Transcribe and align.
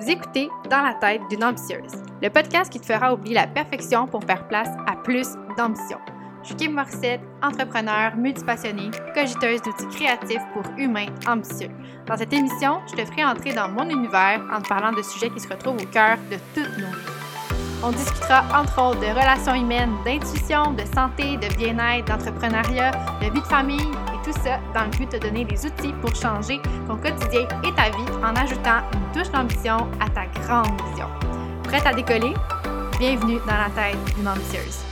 Vous 0.00 0.08
écoutez 0.08 0.48
Dans 0.70 0.80
la 0.80 0.94
tête 0.94 1.20
d'une 1.28 1.44
ambitieuse, 1.44 1.92
le 2.22 2.30
podcast 2.30 2.72
qui 2.72 2.80
te 2.80 2.86
fera 2.86 3.12
oublier 3.12 3.34
la 3.34 3.46
perfection 3.46 4.06
pour 4.06 4.24
faire 4.24 4.48
place 4.48 4.70
à 4.86 4.96
plus 4.96 5.28
d'ambition. 5.58 5.98
Je 6.40 6.46
suis 6.46 6.56
Kim 6.56 6.72
Morissette, 6.72 7.20
entrepreneur, 7.42 8.16
multipassionnée, 8.16 8.90
cogiteuse 9.14 9.60
d'outils 9.60 9.94
créatifs 9.94 10.40
pour 10.54 10.62
humains 10.78 11.08
ambitieux. 11.26 11.68
Dans 12.06 12.16
cette 12.16 12.32
émission, 12.32 12.80
je 12.90 12.96
te 12.96 13.04
ferai 13.04 13.26
entrer 13.26 13.52
dans 13.52 13.68
mon 13.68 13.90
univers 13.90 14.40
en 14.50 14.62
te 14.62 14.68
parlant 14.68 14.92
de 14.92 15.02
sujets 15.02 15.28
qui 15.28 15.40
se 15.40 15.48
retrouvent 15.48 15.82
au 15.82 15.86
cœur 15.92 16.16
de 16.30 16.36
toutes 16.54 16.78
nos 16.78 16.86
vies. 16.86 17.20
On 17.84 17.90
discutera 17.90 18.44
entre 18.58 18.82
autres 18.82 19.00
de 19.00 19.06
relations 19.06 19.54
humaines, 19.54 19.92
d'intuition, 20.06 20.72
de 20.72 20.84
santé, 20.94 21.36
de 21.36 21.54
bien-être, 21.56 22.06
d'entrepreneuriat, 22.06 22.92
de 23.20 23.26
vie 23.34 23.40
de 23.42 23.46
famille 23.46 23.90
tout 24.32 24.42
ça 24.42 24.60
dans 24.74 24.84
le 24.84 24.90
but 24.90 25.10
de 25.10 25.18
te 25.18 25.22
donner 25.24 25.44
les 25.44 25.66
outils 25.66 25.92
pour 26.00 26.14
changer 26.14 26.60
ton 26.86 26.96
quotidien 26.96 27.48
et 27.64 27.74
ta 27.74 27.90
vie 27.90 28.10
en 28.22 28.34
ajoutant 28.36 28.82
une 28.92 29.12
touche 29.12 29.30
d'ambition 29.32 29.90
à 30.00 30.08
ta 30.08 30.26
grande 30.26 30.80
vision. 30.88 31.08
Prête 31.64 31.84
à 31.84 31.92
décoller? 31.92 32.34
Bienvenue 32.98 33.38
dans 33.40 33.56
la 33.56 33.70
tête 33.70 34.14
d'une 34.14 34.28
ambitieuse. 34.28 34.84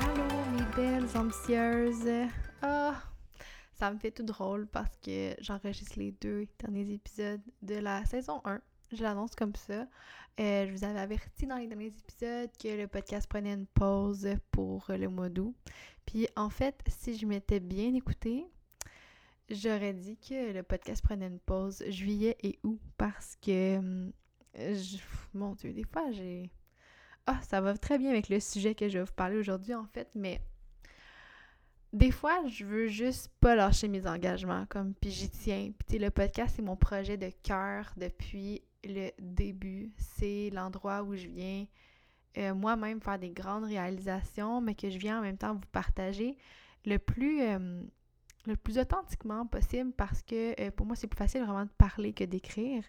Allô 0.00 0.24
mes 0.56 0.76
belles 0.76 1.08
ambitieuses! 1.16 2.28
Ah! 2.62 2.94
Ça 3.74 3.90
me 3.90 3.98
fait 3.98 4.12
tout 4.12 4.22
drôle 4.22 4.66
parce 4.68 4.96
que 5.04 5.34
j'enregistre 5.40 5.98
les 5.98 6.12
deux 6.12 6.46
derniers 6.58 6.94
épisodes 6.94 7.42
de 7.60 7.74
la 7.74 8.04
saison 8.06 8.40
1. 8.44 8.60
Je 8.92 9.02
l'annonce 9.02 9.34
comme 9.34 9.54
ça. 9.56 9.86
Euh, 10.40 10.66
je 10.66 10.72
vous 10.72 10.84
avais 10.84 10.98
averti 10.98 11.46
dans 11.46 11.56
les 11.56 11.68
derniers 11.68 11.94
épisodes 11.96 12.50
que 12.60 12.76
le 12.76 12.88
podcast 12.88 13.28
prenait 13.28 13.52
une 13.52 13.66
pause 13.66 14.28
pour 14.50 14.84
le 14.88 15.08
mois 15.08 15.28
d'août. 15.28 15.54
Puis 16.06 16.26
en 16.34 16.50
fait, 16.50 16.76
si 16.88 17.16
je 17.16 17.24
m'étais 17.24 17.60
bien 17.60 17.94
écoutée, 17.94 18.44
j'aurais 19.48 19.94
dit 19.94 20.16
que 20.16 20.52
le 20.52 20.62
podcast 20.64 21.04
prenait 21.04 21.28
une 21.28 21.38
pause 21.38 21.84
juillet 21.88 22.36
et 22.42 22.58
août 22.64 22.80
parce 22.96 23.36
que, 23.36 23.76
hum, 23.78 24.12
mon 25.34 25.54
Dieu, 25.54 25.72
des 25.72 25.84
fois 25.84 26.10
j'ai... 26.10 26.50
Ah, 27.26 27.40
ça 27.42 27.60
va 27.60 27.76
très 27.78 27.96
bien 27.96 28.10
avec 28.10 28.28
le 28.28 28.40
sujet 28.40 28.74
que 28.74 28.88
je 28.88 28.98
vais 28.98 29.04
vous 29.04 29.12
parler 29.12 29.36
aujourd'hui 29.36 29.74
en 29.74 29.86
fait, 29.86 30.10
mais 30.16 30.40
des 31.92 32.10
fois, 32.10 32.44
je 32.48 32.64
veux 32.64 32.88
juste 32.88 33.30
pas 33.40 33.54
lâcher 33.54 33.86
mes 33.86 34.04
engagements, 34.08 34.66
comme, 34.68 34.94
puis 34.94 35.12
j'y 35.12 35.30
tiens. 35.30 35.70
Puis, 35.86 35.98
le 35.98 36.10
podcast, 36.10 36.54
c'est 36.56 36.62
mon 36.62 36.74
projet 36.74 37.16
de 37.16 37.30
cœur 37.44 37.92
depuis 37.96 38.62
le 38.86 39.10
début. 39.18 39.92
C'est 39.96 40.50
l'endroit 40.50 41.02
où 41.02 41.14
je 41.14 41.26
viens 41.26 41.66
euh, 42.36 42.54
moi-même 42.54 43.00
faire 43.00 43.18
des 43.18 43.30
grandes 43.30 43.64
réalisations, 43.64 44.60
mais 44.60 44.74
que 44.74 44.90
je 44.90 44.98
viens 44.98 45.20
en 45.20 45.22
même 45.22 45.38
temps 45.38 45.54
vous 45.54 45.60
partager 45.70 46.36
le 46.84 46.98
plus, 46.98 47.42
euh, 47.42 47.82
le 48.46 48.56
plus 48.56 48.78
authentiquement 48.78 49.46
possible 49.46 49.92
parce 49.92 50.20
que 50.22 50.60
euh, 50.60 50.70
pour 50.72 50.84
moi, 50.84 50.96
c'est 50.96 51.06
plus 51.06 51.16
facile 51.16 51.42
vraiment 51.42 51.64
de 51.64 51.70
parler 51.78 52.12
que 52.12 52.24
d'écrire. 52.24 52.82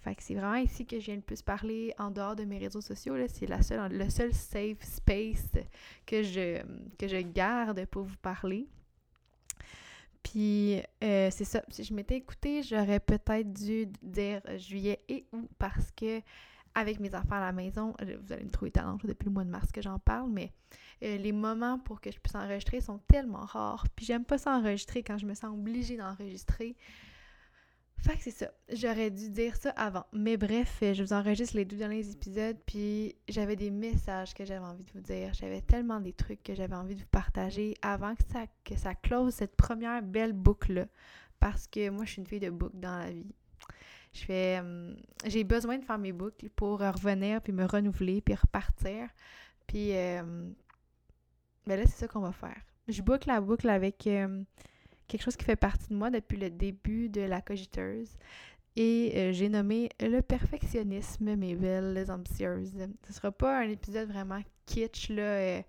Fait 0.00 0.14
que 0.14 0.22
c'est 0.22 0.34
vraiment 0.34 0.56
ici 0.56 0.84
que 0.84 0.98
je 0.98 1.06
viens 1.06 1.16
le 1.16 1.22
plus 1.22 1.42
parler 1.42 1.94
en 1.98 2.10
dehors 2.10 2.36
de 2.36 2.44
mes 2.44 2.58
réseaux 2.58 2.80
sociaux. 2.80 3.14
C'est 3.28 3.46
la 3.46 3.62
seule, 3.62 3.92
le 3.92 4.10
seul 4.10 4.34
safe 4.34 4.82
space 4.82 5.52
que 6.04 6.22
je, 6.22 6.60
que 6.98 7.08
je 7.08 7.18
garde 7.18 7.86
pour 7.86 8.02
vous 8.02 8.16
parler. 8.20 8.68
Puis, 10.22 10.80
euh, 11.02 11.28
c'est 11.30 11.44
ça. 11.44 11.62
Si 11.68 11.84
je 11.84 11.92
m'étais 11.94 12.16
écoutée, 12.16 12.62
j'aurais 12.62 13.00
peut-être 13.00 13.52
dû 13.52 13.86
dire 14.02 14.40
juillet 14.56 15.02
et 15.08 15.26
août 15.32 15.48
parce 15.58 15.90
que, 15.92 16.20
avec 16.74 17.00
mes 17.00 17.14
enfants 17.14 17.36
à 17.36 17.40
la 17.40 17.52
maison, 17.52 17.94
euh, 18.00 18.16
vous 18.22 18.32
allez 18.32 18.44
me 18.44 18.50
trouver 18.50 18.70
talent 18.70 18.98
depuis 19.02 19.26
le 19.26 19.32
mois 19.32 19.44
de 19.44 19.50
mars 19.50 19.70
que 19.72 19.82
j'en 19.82 19.98
parle, 19.98 20.30
mais 20.30 20.52
euh, 21.02 21.16
les 21.18 21.32
moments 21.32 21.78
pour 21.78 22.00
que 22.00 22.10
je 22.10 22.18
puisse 22.18 22.34
enregistrer 22.34 22.80
sont 22.80 22.98
tellement 23.08 23.44
rares. 23.44 23.86
Puis, 23.96 24.06
j'aime 24.06 24.24
pas 24.24 24.38
ça 24.38 24.56
enregistrer 24.56 25.02
quand 25.02 25.18
je 25.18 25.26
me 25.26 25.34
sens 25.34 25.52
obligée 25.52 25.96
d'enregistrer. 25.96 26.76
Fait 28.02 28.16
que 28.16 28.22
c'est 28.24 28.32
ça. 28.32 28.50
J'aurais 28.68 29.12
dû 29.12 29.30
dire 29.30 29.54
ça 29.54 29.70
avant. 29.70 30.04
Mais 30.12 30.36
bref, 30.36 30.80
euh, 30.82 30.92
je 30.92 31.04
vous 31.04 31.12
enregistre 31.12 31.56
les 31.56 31.64
deux 31.64 31.76
derniers 31.76 32.10
épisodes, 32.10 32.56
puis 32.66 33.14
j'avais 33.28 33.54
des 33.54 33.70
messages 33.70 34.34
que 34.34 34.44
j'avais 34.44 34.64
envie 34.64 34.84
de 34.84 34.90
vous 34.92 35.00
dire. 35.00 35.32
J'avais 35.34 35.60
tellement 35.60 36.00
des 36.00 36.12
trucs 36.12 36.42
que 36.42 36.52
j'avais 36.52 36.74
envie 36.74 36.96
de 36.96 37.00
vous 37.00 37.06
partager 37.12 37.74
avant 37.80 38.16
que 38.16 38.24
ça, 38.32 38.46
que 38.64 38.76
ça 38.76 38.96
close 38.96 39.34
cette 39.34 39.54
première 39.54 40.02
belle 40.02 40.32
boucle-là. 40.32 40.86
Parce 41.38 41.68
que 41.68 41.90
moi, 41.90 42.04
je 42.04 42.10
suis 42.10 42.20
une 42.20 42.26
fille 42.26 42.40
de 42.40 42.50
boucle 42.50 42.76
dans 42.76 42.98
la 42.98 43.12
vie. 43.12 43.34
Je 44.12 44.24
fais... 44.24 44.58
hum, 44.58 44.96
j'ai 45.24 45.44
besoin 45.44 45.78
de 45.78 45.84
faire 45.84 45.98
mes 45.98 46.12
boucles 46.12 46.48
pour 46.50 46.80
revenir, 46.80 47.40
puis 47.40 47.52
me 47.52 47.64
renouveler, 47.64 48.20
puis 48.20 48.34
repartir. 48.34 49.10
Puis... 49.68 49.96
euh, 49.96 50.50
ben 51.68 51.78
là, 51.78 51.86
c'est 51.86 52.00
ça 52.00 52.08
qu'on 52.08 52.20
va 52.20 52.32
faire. 52.32 52.60
Je 52.88 53.00
boucle 53.00 53.28
la 53.28 53.40
boucle 53.40 53.68
avec... 53.68 54.08
euh, 54.08 54.42
quelque 55.12 55.24
chose 55.24 55.36
qui 55.36 55.44
fait 55.44 55.56
partie 55.56 55.88
de 55.90 55.94
moi 55.94 56.10
depuis 56.10 56.38
le 56.38 56.48
début 56.48 57.10
de 57.10 57.20
la 57.20 57.42
cogiteuse. 57.42 58.16
Et 58.76 59.12
euh, 59.14 59.32
j'ai 59.32 59.50
nommé 59.50 59.90
le 60.00 60.22
perfectionnisme, 60.22 61.36
mes 61.36 61.54
belles 61.54 62.10
ambitieuses. 62.10 62.72
Ce 63.06 63.12
sera 63.12 63.30
pas 63.30 63.58
un 63.58 63.68
épisode 63.68 64.08
vraiment 64.08 64.40
kitsch 64.64 65.10
là, 65.10 65.22
euh, 65.22 65.62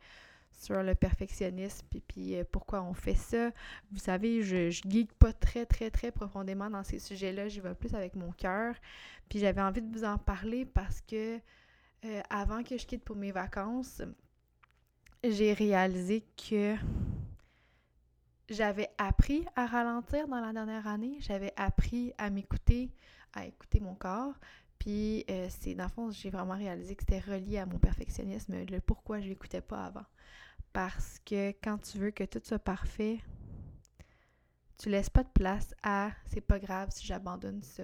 sur 0.53 0.81
le 0.81 0.95
perfectionnisme 0.95 1.85
et 1.93 1.99
puis 1.99 2.35
euh, 2.35 2.45
pourquoi 2.49 2.81
on 2.81 2.93
fait 2.93 3.15
ça. 3.15 3.51
Vous 3.91 3.99
savez, 3.99 4.41
je, 4.43 4.69
je 4.69 4.81
geek 4.87 5.11
pas 5.15 5.33
très 5.33 5.65
très 5.65 5.91
très 5.91 6.11
profondément 6.11 6.69
dans 6.69 6.83
ces 6.83 6.99
sujets-là. 6.99 7.49
J'y 7.49 7.59
vais 7.59 7.75
plus 7.75 7.93
avec 7.93 8.15
mon 8.15 8.31
cœur. 8.31 8.75
Puis 9.27 9.39
j'avais 9.39 9.61
envie 9.61 9.81
de 9.81 9.93
vous 9.93 10.05
en 10.05 10.17
parler 10.17 10.63
parce 10.63 11.01
que 11.01 11.39
avant 12.29 12.63
que 12.63 12.77
je 12.77 12.85
quitte 12.85 13.03
pour 13.03 13.15
mes 13.15 13.31
vacances, 13.31 14.01
j'ai 15.23 15.53
réalisé 15.53 16.25
que 16.35 16.75
j'avais 18.49 18.89
appris 18.97 19.45
à 19.55 19.65
ralentir 19.65 20.27
dans 20.27 20.39
la 20.41 20.53
dernière 20.53 20.87
année. 20.87 21.17
J'avais 21.19 21.53
appris 21.55 22.13
à 22.17 22.29
m'écouter, 22.29 22.91
à 23.33 23.45
écouter 23.45 23.79
mon 23.79 23.95
corps. 23.95 24.33
Puis, 24.79 25.23
euh, 25.29 25.47
c'est 25.49 25.75
dans 25.75 25.85
le 25.85 25.89
fond, 25.89 26.11
j'ai 26.11 26.29
vraiment 26.29 26.55
réalisé 26.57 26.95
que 26.95 27.03
c'était 27.03 27.19
relié 27.19 27.57
à 27.57 27.65
mon 27.65 27.79
perfectionnisme, 27.79 28.55
le 28.65 28.79
pourquoi 28.81 29.21
je 29.21 29.29
l'écoutais 29.29 29.61
pas 29.61 29.85
avant. 29.85 30.05
Parce 30.73 31.19
que 31.25 31.51
quand 31.63 31.77
tu 31.77 31.97
veux 31.99 32.11
que 32.11 32.23
tout 32.25 32.41
soit 32.43 32.59
parfait, 32.59 33.19
tu 34.77 34.89
laisses 34.89 35.09
pas 35.09 35.23
de 35.23 35.29
place 35.29 35.73
à 35.83 36.11
c'est 36.25 36.41
pas 36.41 36.59
grave 36.59 36.89
si 36.91 37.05
j'abandonne 37.05 37.61
ça. 37.63 37.83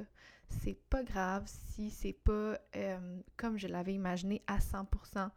C'est 0.50 0.80
pas 0.90 1.04
grave 1.04 1.44
si 1.46 1.92
c'est 1.92 2.14
pas 2.14 2.58
euh, 2.76 3.22
comme 3.38 3.58
je 3.58 3.68
l'avais 3.68 3.94
imaginé 3.94 4.42
à 4.48 4.60
100%. 4.60 5.30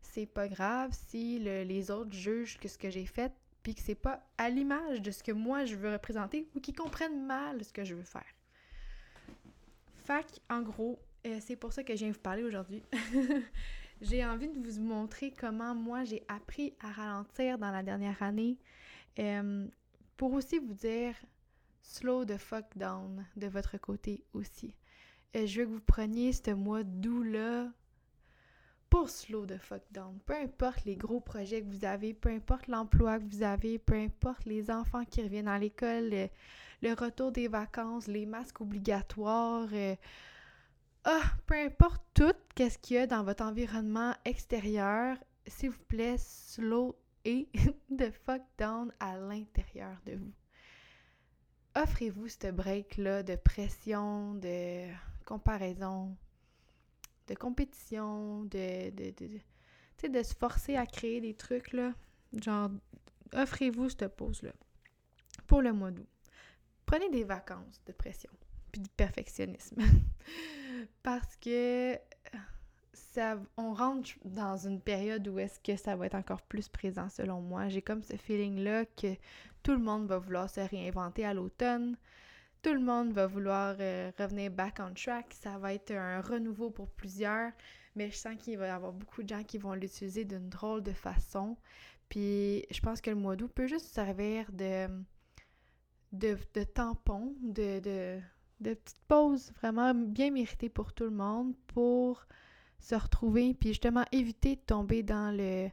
C'est 0.00 0.26
pas 0.26 0.48
grave 0.48 0.90
si 0.92 1.38
le- 1.40 1.64
les 1.64 1.90
autres 1.90 2.12
jugent 2.12 2.58
que 2.58 2.68
ce 2.68 2.78
que 2.78 2.90
j'ai 2.90 3.06
fait 3.06 3.32
puis 3.62 3.74
que 3.74 3.82
c'est 3.82 3.94
pas 3.94 4.22
à 4.38 4.48
l'image 4.48 5.02
de 5.02 5.10
ce 5.10 5.22
que 5.22 5.32
moi 5.32 5.64
je 5.64 5.76
veux 5.76 5.92
représenter 5.92 6.48
ou 6.54 6.60
qu'ils 6.60 6.74
comprennent 6.74 7.26
mal 7.26 7.64
ce 7.64 7.72
que 7.72 7.84
je 7.84 7.94
veux 7.94 8.02
faire. 8.02 8.24
Que, 10.06 10.52
en 10.52 10.62
gros, 10.62 10.98
euh, 11.24 11.38
c'est 11.40 11.54
pour 11.54 11.72
ça 11.72 11.84
que 11.84 11.94
je 11.94 12.00
viens 12.00 12.10
vous 12.10 12.18
parler 12.18 12.42
aujourd'hui. 12.42 12.82
j'ai 14.00 14.24
envie 14.24 14.48
de 14.48 14.58
vous 14.58 14.80
montrer 14.82 15.32
comment 15.32 15.72
moi 15.72 16.02
j'ai 16.02 16.24
appris 16.26 16.74
à 16.80 16.90
ralentir 16.90 17.58
dans 17.58 17.70
la 17.70 17.84
dernière 17.84 18.20
année 18.20 18.58
euh, 19.20 19.68
pour 20.16 20.32
aussi 20.32 20.58
vous 20.58 20.74
dire 20.74 21.14
slow 21.82 22.24
the 22.24 22.38
fuck 22.38 22.64
down 22.76 23.24
de 23.36 23.46
votre 23.46 23.78
côté 23.78 24.24
aussi. 24.32 24.74
Euh, 25.36 25.46
je 25.46 25.60
veux 25.60 25.66
que 25.66 25.72
vous 25.72 25.80
preniez 25.80 26.32
ce 26.32 26.50
mois 26.50 26.82
d'août-là 26.82 27.70
pour 28.90 29.08
slow 29.08 29.46
the 29.46 29.56
fuck 29.56 29.82
down. 29.92 30.18
Peu 30.26 30.34
importe 30.34 30.84
les 30.84 30.96
gros 30.96 31.20
projets 31.20 31.62
que 31.62 31.68
vous 31.68 31.84
avez, 31.84 32.12
peu 32.12 32.28
importe 32.28 32.66
l'emploi 32.66 33.18
que 33.18 33.24
vous 33.24 33.42
avez, 33.42 33.78
peu 33.78 33.94
importe 33.94 34.44
les 34.44 34.70
enfants 34.70 35.04
qui 35.04 35.22
reviennent 35.22 35.48
à 35.48 35.58
l'école, 35.58 36.10
le, 36.10 36.28
le 36.82 36.92
retour 36.92 37.30
des 37.30 37.48
vacances, 37.48 38.08
les 38.08 38.26
masques 38.26 38.60
obligatoires, 38.60 39.68
euh, 39.72 39.94
ah, 41.04 41.22
peu 41.46 41.54
importe 41.54 42.02
tout, 42.12 42.34
qu'est-ce 42.54 42.78
qu'il 42.78 42.96
y 42.96 42.98
a 42.98 43.06
dans 43.06 43.22
votre 43.22 43.44
environnement 43.44 44.12
extérieur, 44.24 45.16
s'il 45.46 45.70
vous 45.70 45.84
plaît, 45.88 46.16
slow 46.18 46.94
et 47.24 47.48
the 47.96 48.10
fuck 48.26 48.42
down 48.58 48.92
à 48.98 49.16
l'intérieur 49.16 49.96
de 50.04 50.16
vous. 50.16 50.32
Offrez-vous 51.76 52.28
ce 52.28 52.50
break-là 52.50 53.22
de 53.22 53.36
pression, 53.36 54.34
de 54.34 54.88
comparaison, 55.24 56.16
de 57.30 57.34
compétition, 57.36 58.42
de, 58.44 58.90
de, 58.90 59.14
de, 59.16 60.08
de- 60.08 60.22
se 60.22 60.34
forcer 60.34 60.76
à 60.76 60.84
créer 60.84 61.20
des 61.20 61.34
trucs, 61.34 61.72
là. 61.72 61.94
Genre, 62.32 62.70
offrez-vous 63.32 63.88
cette 63.90 64.08
pause-là 64.16 64.52
pour 65.46 65.62
le 65.62 65.72
mois 65.72 65.90
d'août. 65.90 66.08
Prenez 66.86 67.08
des 67.10 67.24
vacances 67.24 67.80
de 67.86 67.92
pression 67.92 68.30
puis 68.72 68.82
de 68.82 68.88
perfectionnisme. 68.96 69.76
Parce 71.02 71.36
que 71.36 71.98
ça, 72.92 73.38
on 73.56 73.74
rentre 73.74 74.10
dans 74.24 74.56
une 74.56 74.80
période 74.80 75.26
où 75.28 75.38
est-ce 75.38 75.58
que 75.60 75.76
ça 75.76 75.96
va 75.96 76.06
être 76.06 76.14
encore 76.14 76.42
plus 76.42 76.68
présent 76.68 77.08
selon 77.08 77.40
moi. 77.40 77.68
J'ai 77.68 77.82
comme 77.82 78.02
ce 78.02 78.16
feeling-là 78.16 78.86
que 78.86 79.14
tout 79.62 79.72
le 79.72 79.78
monde 79.78 80.06
va 80.06 80.18
vouloir 80.18 80.48
se 80.48 80.60
réinventer 80.60 81.24
à 81.24 81.34
l'automne. 81.34 81.96
Tout 82.62 82.74
le 82.74 82.80
monde 82.80 83.12
va 83.12 83.26
vouloir 83.26 83.76
euh, 83.80 84.10
revenir 84.18 84.50
back 84.50 84.80
on 84.80 84.92
track. 84.92 85.32
Ça 85.32 85.56
va 85.58 85.72
être 85.72 85.92
un 85.92 86.20
renouveau 86.20 86.70
pour 86.70 86.88
plusieurs, 86.90 87.52
mais 87.96 88.10
je 88.10 88.16
sens 88.16 88.36
qu'il 88.38 88.58
va 88.58 88.66
y 88.66 88.70
avoir 88.70 88.92
beaucoup 88.92 89.22
de 89.22 89.28
gens 89.28 89.42
qui 89.42 89.56
vont 89.56 89.72
l'utiliser 89.72 90.24
d'une 90.24 90.48
drôle 90.48 90.82
de 90.82 90.92
façon. 90.92 91.56
Puis 92.10 92.66
je 92.70 92.80
pense 92.80 93.00
que 93.00 93.10
le 93.10 93.16
mois 93.16 93.36
d'août 93.36 93.50
peut 93.54 93.66
juste 93.66 93.86
servir 93.86 94.46
de, 94.52 94.88
tampon, 96.74 97.34
de, 97.40 97.78
de, 97.80 98.20
de 98.60 98.74
petite 98.74 99.00
pause 99.08 99.52
vraiment 99.62 99.94
bien 99.94 100.30
méritée 100.30 100.68
pour 100.68 100.92
tout 100.92 101.04
le 101.04 101.10
monde 101.10 101.54
pour 101.68 102.26
se 102.78 102.94
retrouver 102.94 103.54
puis 103.54 103.70
justement 103.70 104.04
éviter 104.12 104.56
de 104.56 104.60
tomber 104.60 105.02
dans 105.02 105.34
le 105.34 105.70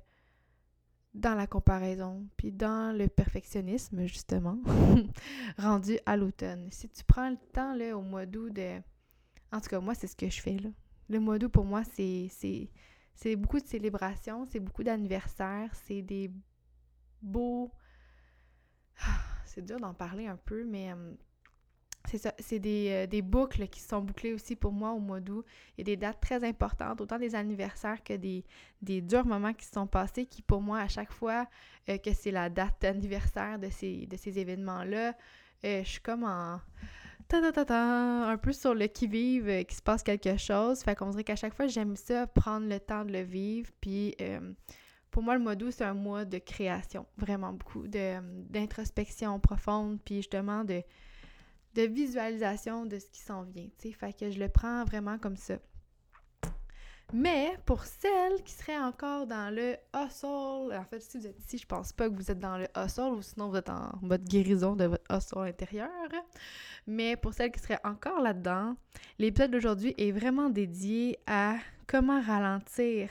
dans 1.14 1.36
la 1.36 1.48
comparaison 1.48 2.28
puis 2.38 2.52
dans 2.52 2.96
le 2.96 3.08
perfectionnisme 3.08 4.06
justement 4.06 4.60
rendu 5.58 5.98
à 6.06 6.18
l'automne. 6.18 6.70
Si 6.72 6.90
tu 6.90 7.04
prends 7.04 7.30
le 7.30 7.38
temps 7.54 7.74
là 7.74 7.98
au 7.98 8.02
mois 8.02 8.26
d'août 8.26 8.54
de 8.54 8.80
en 9.52 9.62
tout 9.62 9.70
cas 9.70 9.80
moi 9.80 9.96
c'est 9.96 10.08
ce 10.08 10.16
que 10.16 10.30
je 10.30 10.42
fais 10.42 10.58
là. 10.58 10.70
Le 11.10 11.20
mois 11.20 11.40
d'août 11.40 11.52
pour 11.52 11.66
moi 11.66 11.84
c'est 11.84 12.30
c'est 13.16 13.36
beaucoup 13.36 13.60
de 13.60 13.66
célébrations, 13.66 14.46
c'est 14.46 14.60
beaucoup 14.60 14.84
d'anniversaires, 14.84 15.74
c'est 15.74 16.02
des 16.02 16.32
beaux 17.22 17.72
c'est 19.46 19.66
dur 19.66 19.80
d'en 19.80 19.94
parler 19.94 20.28
un 20.28 20.38
peu 20.38 20.64
mais 20.66 20.94
c'est 22.06 22.18
ça, 22.18 22.34
c'est 22.40 22.62
euh, 22.66 23.06
des, 23.06 23.22
boucles 23.22 23.68
qui 23.68 23.82
sont 23.82 24.02
bouclées 24.02 24.34
aussi 24.34 24.56
pour 24.56 24.72
moi 24.72 24.92
au 24.92 25.00
mois 25.00 25.20
d'août. 25.20 25.46
Il 25.78 25.82
y 25.82 25.82
a 25.82 25.86
des 25.86 25.98
dates 25.98 26.22
très 26.22 26.44
importantes, 26.44 27.02
autant 27.02 27.20
des 27.20 27.36
anniversaires 27.36 28.02
que 28.04 28.14
des, 28.14 28.46
des 28.82 29.02
durs 29.02 29.26
moments 29.26 29.54
qui 29.54 29.66
se 29.66 29.74
sont 29.74 29.88
passés, 29.88 30.26
qui 30.26 30.42
pour 30.42 30.62
moi, 30.62 30.80
à 30.80 30.88
chaque 30.88 31.12
fois 31.12 31.48
euh, 31.90 31.98
que 31.98 32.14
c'est 32.14 32.32
la 32.32 32.50
date 32.50 32.76
d'anniversaire 32.82 33.60
de 33.60 33.70
ces, 33.70 34.06
de 34.06 34.16
ces 34.16 34.40
événements-là, 34.40 35.16
euh, 35.66 35.84
je 35.84 35.90
suis 35.90 36.02
comme 36.02 36.24
en... 36.24 36.62
Ta, 37.28 37.52
ta, 37.52 37.66
ta, 37.66 37.76
un 37.76 38.38
peu 38.38 38.54
sur 38.54 38.74
le 38.74 38.88
qui-vive, 38.88 39.66
qu'il 39.66 39.76
se 39.76 39.82
passe 39.82 40.02
quelque 40.02 40.38
chose. 40.38 40.82
Fait 40.82 40.96
qu'on 40.96 41.10
dirait 41.10 41.26
qu'à 41.26 41.36
chaque 41.36 41.54
fois, 41.54 41.68
j'aime 41.68 41.98
ça, 41.98 42.26
prendre 42.26 42.70
le 42.70 42.80
temps 42.80 43.04
de 43.04 43.12
le 43.12 43.20
vivre. 43.20 43.70
Puis 43.82 44.16
pour 45.12 45.24
moi, 45.24 45.36
le 45.36 45.44
mois 45.44 45.56
d'août, 45.56 45.72
c'est 45.72 45.84
un 45.84 45.94
mois 45.94 46.24
de 46.24 46.38
création, 46.38 47.06
vraiment 47.18 47.52
beaucoup, 47.52 47.86
d'introspection 47.88 49.40
profonde, 49.42 50.00
puis 50.06 50.18
justement 50.18 50.64
de 50.64 50.84
de 51.78 51.84
visualisation 51.84 52.88
de 52.88 52.98
ce 52.98 53.06
qui 53.12 53.22
s'en 53.22 53.44
vient, 53.44 53.70
tu 53.78 53.90
sais. 53.90 53.92
Fait 53.92 54.12
que 54.12 54.32
je 54.32 54.40
le 54.40 54.50
prends 54.50 54.84
vraiment 54.84 55.20
comme 55.20 55.38
ça. 55.38 55.60
Mais 57.14 57.58
pour 57.66 57.86
celles 57.86 58.44
qui 58.44 58.52
seraient 58.52 58.80
encore 58.80 59.28
dans 59.28 59.54
le 59.54 59.78
hustle, 59.96 60.76
en 60.76 60.84
fait, 60.90 61.00
si 61.00 61.20
vous 61.20 61.28
êtes 61.28 61.40
ici, 61.40 61.60
je 61.60 61.66
pense 61.68 61.94
pas 61.94 62.10
que 62.10 62.16
vous 62.16 62.32
êtes 62.32 62.40
dans 62.40 62.58
le 62.58 62.68
hustle 62.76 63.14
ou 63.14 63.22
sinon 63.22 63.50
vous 63.50 63.56
êtes 63.56 63.70
en 63.70 63.92
mode 64.02 64.26
guérison 64.26 64.76
de 64.76 64.86
votre 64.86 65.06
hustle 65.10 65.48
intérieur. 65.48 66.10
Mais 66.88 67.16
pour 67.16 67.34
celles 67.34 67.52
qui 67.52 67.60
seraient 67.60 67.80
encore 67.86 68.22
là-dedans, 68.22 68.76
l'épisode 69.20 69.52
d'aujourd'hui 69.52 69.94
est 69.98 70.12
vraiment 70.12 70.50
dédié 70.50 71.20
à 71.28 71.58
comment 71.86 72.22
ralentir 72.22 73.10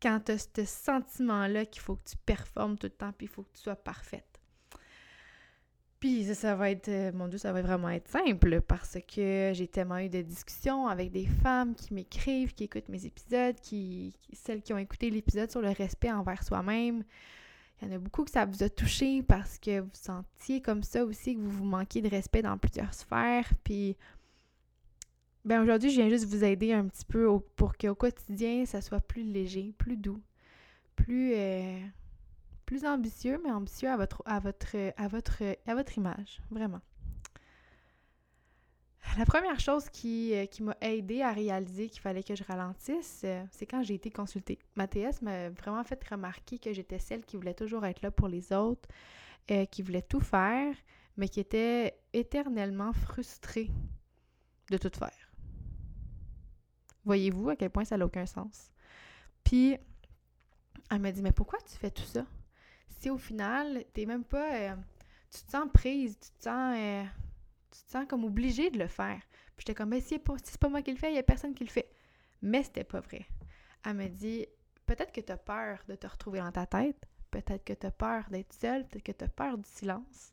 quand 0.00 0.20
tu 0.24 0.32
as 0.32 0.38
ce 0.38 0.64
sentiment-là 0.64 1.66
qu'il 1.66 1.82
faut 1.82 1.96
que 1.96 2.04
tu 2.08 2.16
performes 2.24 2.78
tout 2.78 2.86
le 2.86 2.92
temps 2.92 3.12
puis 3.12 3.26
il 3.26 3.30
faut 3.30 3.42
que 3.42 3.52
tu 3.52 3.62
sois 3.62 3.76
parfaite. 3.76 4.27
Puis 6.00 6.32
ça, 6.34 6.54
va 6.54 6.70
être, 6.70 6.88
euh, 6.88 7.10
mon 7.12 7.26
Dieu, 7.26 7.38
ça 7.38 7.52
va 7.52 7.60
vraiment 7.60 7.88
être 7.88 8.08
simple 8.08 8.60
parce 8.60 8.98
que 9.12 9.50
j'ai 9.52 9.66
tellement 9.66 9.98
eu 9.98 10.08
de 10.08 10.22
discussions 10.22 10.86
avec 10.86 11.10
des 11.10 11.26
femmes 11.26 11.74
qui 11.74 11.92
m'écrivent, 11.92 12.54
qui 12.54 12.64
écoutent 12.64 12.88
mes 12.88 13.04
épisodes, 13.04 13.56
qui, 13.60 14.14
celles 14.32 14.62
qui 14.62 14.72
ont 14.72 14.78
écouté 14.78 15.10
l'épisode 15.10 15.50
sur 15.50 15.60
le 15.60 15.70
respect 15.70 16.12
envers 16.12 16.44
soi-même. 16.44 17.02
Il 17.80 17.88
y 17.88 17.90
en 17.90 17.96
a 17.96 17.98
beaucoup 17.98 18.24
que 18.24 18.30
ça 18.30 18.44
vous 18.44 18.62
a 18.62 18.68
touché 18.68 19.22
parce 19.22 19.58
que 19.58 19.80
vous 19.80 19.90
sentiez 19.92 20.60
comme 20.60 20.84
ça 20.84 21.04
aussi 21.04 21.34
que 21.34 21.40
vous 21.40 21.50
vous 21.50 21.64
manquiez 21.64 22.00
de 22.00 22.08
respect 22.08 22.42
dans 22.42 22.58
plusieurs 22.58 22.94
sphères. 22.94 23.50
Puis, 23.64 23.96
ben 25.44 25.62
aujourd'hui, 25.62 25.90
je 25.90 26.00
viens 26.00 26.08
juste 26.08 26.26
vous 26.26 26.44
aider 26.44 26.72
un 26.72 26.86
petit 26.86 27.04
peu 27.04 27.28
pour 27.56 27.76
qu'au 27.76 27.94
quotidien, 27.96 28.66
ça 28.66 28.80
soit 28.80 29.00
plus 29.00 29.24
léger, 29.24 29.74
plus 29.78 29.96
doux, 29.96 30.20
plus, 30.94 31.32
euh, 31.34 31.78
plus 32.68 32.84
ambitieux, 32.84 33.40
mais 33.42 33.50
ambitieux 33.50 33.88
à 33.88 33.96
votre, 33.96 34.22
à 34.26 34.40
votre, 34.40 34.76
à 34.98 35.08
votre, 35.08 35.42
à 35.66 35.74
votre 35.74 35.96
image, 35.96 36.42
vraiment. 36.50 36.82
La 39.16 39.24
première 39.24 39.58
chose 39.58 39.88
qui, 39.88 40.34
euh, 40.34 40.44
qui 40.44 40.62
m'a 40.62 40.76
aidé 40.82 41.22
à 41.22 41.32
réaliser 41.32 41.88
qu'il 41.88 42.02
fallait 42.02 42.22
que 42.22 42.34
je 42.34 42.44
ralentisse, 42.44 43.22
euh, 43.24 43.42
c'est 43.52 43.64
quand 43.64 43.82
j'ai 43.82 43.94
été 43.94 44.10
consultée. 44.10 44.58
Mathias 44.76 45.22
m'a 45.22 45.48
vraiment 45.48 45.82
fait 45.82 45.98
remarquer 46.10 46.58
que 46.58 46.74
j'étais 46.74 46.98
celle 46.98 47.24
qui 47.24 47.36
voulait 47.36 47.54
toujours 47.54 47.86
être 47.86 48.02
là 48.02 48.10
pour 48.10 48.28
les 48.28 48.52
autres, 48.52 48.86
euh, 49.50 49.64
qui 49.64 49.80
voulait 49.80 50.02
tout 50.02 50.20
faire, 50.20 50.74
mais 51.16 51.30
qui 51.30 51.40
était 51.40 51.98
éternellement 52.12 52.92
frustrée 52.92 53.70
de 54.70 54.76
tout 54.76 54.92
faire. 54.94 55.32
Voyez-vous 57.06 57.48
à 57.48 57.56
quel 57.56 57.70
point 57.70 57.86
ça 57.86 57.96
n'a 57.96 58.04
aucun 58.04 58.26
sens? 58.26 58.70
Puis, 59.42 59.78
elle 60.90 61.00
m'a 61.00 61.12
dit, 61.12 61.22
mais 61.22 61.32
pourquoi 61.32 61.60
tu 61.60 61.78
fais 61.78 61.90
tout 61.90 62.02
ça? 62.02 62.26
Si 62.98 63.10
au 63.10 63.18
final, 63.18 63.84
t'es 63.92 64.06
même 64.06 64.24
pas. 64.24 64.54
Euh, 64.54 64.76
tu 65.30 65.42
te 65.42 65.50
sens 65.50 65.68
prise, 65.72 66.18
tu 66.18 66.30
te 66.30 66.44
sens. 66.44 66.76
Euh, 66.76 67.04
tu 67.70 67.82
te 67.84 67.90
sens 67.90 68.06
comme 68.08 68.24
obligée 68.24 68.70
de 68.70 68.78
le 68.78 68.88
faire. 68.88 69.20
Puis 69.56 69.64
j'étais 69.66 69.74
comme, 69.74 69.90
mais 69.90 70.00
si 70.00 70.20
c'est 70.44 70.58
pas 70.58 70.68
moi 70.68 70.82
qui 70.82 70.92
le 70.92 70.96
fais, 70.96 71.12
il 71.12 71.16
y 71.16 71.18
a 71.18 71.22
personne 71.22 71.54
qui 71.54 71.64
le 71.64 71.70
fait. 71.70 71.90
Mais 72.42 72.62
c'était 72.62 72.84
pas 72.84 73.00
vrai. 73.00 73.26
Elle 73.84 73.94
me 73.94 74.08
dit, 74.08 74.46
peut-être 74.86 75.12
que 75.12 75.20
tu 75.20 75.32
as 75.32 75.36
peur 75.36 75.78
de 75.88 75.94
te 75.94 76.06
retrouver 76.06 76.40
dans 76.40 76.52
ta 76.52 76.66
tête, 76.66 77.06
peut-être 77.30 77.64
que 77.64 77.72
tu 77.72 77.86
as 77.86 77.90
peur 77.90 78.24
d'être 78.30 78.52
seule, 78.52 78.86
peut-être 78.86 79.04
que 79.04 79.12
tu 79.12 79.24
as 79.24 79.28
peur 79.28 79.58
du 79.58 79.68
silence. 79.68 80.32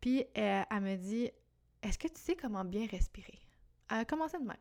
Puis 0.00 0.24
euh, 0.36 0.62
elle 0.70 0.80
me 0.80 0.96
dit, 0.96 1.30
est-ce 1.82 1.98
que 1.98 2.08
tu 2.08 2.20
sais 2.20 2.36
comment 2.36 2.64
bien 2.64 2.86
respirer? 2.86 3.38
Elle 3.90 3.98
a 3.98 4.04
commencé 4.04 4.38
de 4.38 4.44
même. 4.44 4.56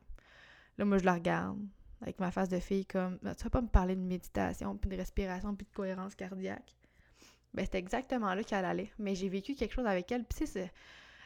Là, 0.77 0.85
moi, 0.85 0.97
je 0.99 1.05
la 1.05 1.15
regarde 1.15 1.59
avec 2.01 2.19
ma 2.19 2.31
face 2.31 2.49
de 2.49 2.59
fille 2.59 2.85
comme, 2.85 3.17
tu 3.19 3.43
vas 3.43 3.49
pas 3.49 3.61
me 3.61 3.67
parler 3.67 3.95
de 3.95 4.01
méditation, 4.01 4.77
puis 4.77 4.89
de 4.89 4.95
respiration, 4.95 5.55
puis 5.55 5.65
de 5.65 5.75
cohérence 5.75 6.13
cardiaque 6.13 6.77
ben 7.53 7.65
c'était 7.65 7.79
exactement 7.79 8.33
là 8.33 8.43
qu'elle 8.43 8.65
allait. 8.65 8.91
Mais 8.99 9.15
j'ai 9.15 9.29
vécu 9.29 9.55
quelque 9.55 9.73
chose 9.73 9.85
avec 9.85 10.11
elle. 10.11 10.23
Puis 10.25 10.45
elle 10.55 10.69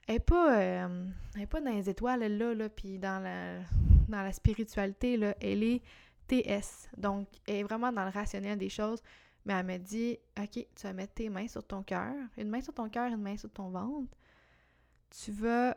n'est 0.10 0.20
pas, 0.20 0.60
euh, 0.60 1.06
pas 1.50 1.62
dans 1.62 1.72
les 1.72 1.90
étoiles, 1.90 2.24
elle, 2.24 2.38
là, 2.38 2.54
là 2.54 2.70
puis 2.70 3.00
dans 3.00 3.22
la, 3.22 3.60
dans 4.08 4.24
la 4.24 4.32
spiritualité, 4.32 5.18
là, 5.18 5.36
elle 5.42 5.64
est 5.64 5.82
TS. 6.28 6.90
Donc, 6.98 7.28
elle 7.48 7.56
est 7.56 7.64
vraiment 7.64 7.92
dans 7.92 8.06
le 8.06 8.12
rationnel 8.12 8.58
des 8.58 8.70
choses. 8.70 9.02
Mais 9.46 9.54
elle 9.54 9.66
me 9.66 9.78
dit, 9.78 10.18
OK, 10.40 10.54
tu 10.54 10.84
vas 10.84 10.94
mettre 10.94 11.14
tes 11.14 11.30
mains 11.30 11.48
sur 11.48 11.66
ton 11.66 11.82
cœur, 11.82 12.14
une 12.38 12.50
main 12.50 12.62
sur 12.62 12.74
ton 12.74 12.90
cœur, 12.90 13.12
une 13.12 13.22
main 13.22 13.38
sur 13.38 13.50
ton 13.52 13.70
ventre. 13.70 14.16
Tu 15.10 15.32
vas 15.32 15.76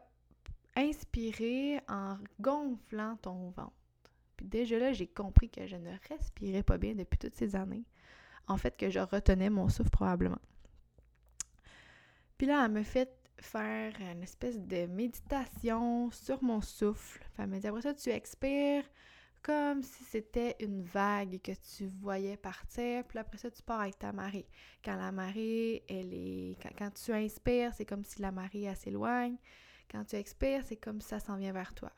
inspirer 0.77 1.81
en 1.89 2.19
gonflant 2.41 3.17
ton 3.17 3.51
ventre. 3.51 3.73
Puis 4.37 4.47
déjà 4.47 4.79
là, 4.79 4.93
j'ai 4.93 5.07
compris 5.07 5.49
que 5.49 5.67
je 5.67 5.77
ne 5.77 5.91
respirais 6.09 6.63
pas 6.63 6.77
bien 6.77 6.95
depuis 6.95 7.19
toutes 7.19 7.37
ces 7.37 7.57
années 7.57 7.85
en 8.47 8.57
fait 8.57 8.77
que 8.77 8.91
je 8.91 9.01
retenais 9.01 9.51
mon 9.51 9.69
souffle 9.69 9.91
probablement. 9.91 10.41
Puis 12.37 12.47
là, 12.47 12.65
elle 12.65 12.73
me 12.73 12.83
fait 12.83 13.11
faire 13.39 13.93
une 14.01 14.23
espèce 14.23 14.59
de 14.59 14.87
méditation 14.87 16.11
sur 16.11 16.43
mon 16.43 16.61
souffle. 16.61 17.25
elle 17.39 17.49
me 17.49 17.59
dit 17.59 17.67
après 17.67 17.83
ça, 17.83 17.95
tu 17.95 18.11
expires 18.11 18.85
comme 19.45 19.83
si 19.83 20.05
c'était 20.05 20.57
une 20.59 20.83
vague 20.83 21.39
que 21.43 21.53
tu 21.53 21.87
voyais 22.01 22.37
partir. 22.37 23.05
Puis 23.05 23.19
après 23.19 23.37
ça, 23.37 23.51
tu 23.51 23.63
pars 23.63 23.83
avec 23.83 23.99
ta 23.99 24.11
marée. 24.11 24.49
Quand 24.83 24.97
la 24.97 25.13
marée, 25.13 25.85
elle 25.89 26.15
est. 26.15 26.57
Quand, 26.79 26.91
tu 26.95 27.13
inspires, 27.13 27.75
c'est 27.75 27.85
comme 27.85 28.05
si 28.05 28.23
la 28.23 28.33
marée, 28.33 28.75
s'éloigne. 28.75 29.37
Quand 29.91 30.05
tu 30.05 30.17
expires, 30.17 30.63
c'est 30.65 30.77
comme 30.77 31.01
si 31.03 31.09
ça 31.09 31.21
s'en 31.21 31.37
vient 31.37 31.53
vers 31.53 31.75
toi. 31.75 31.93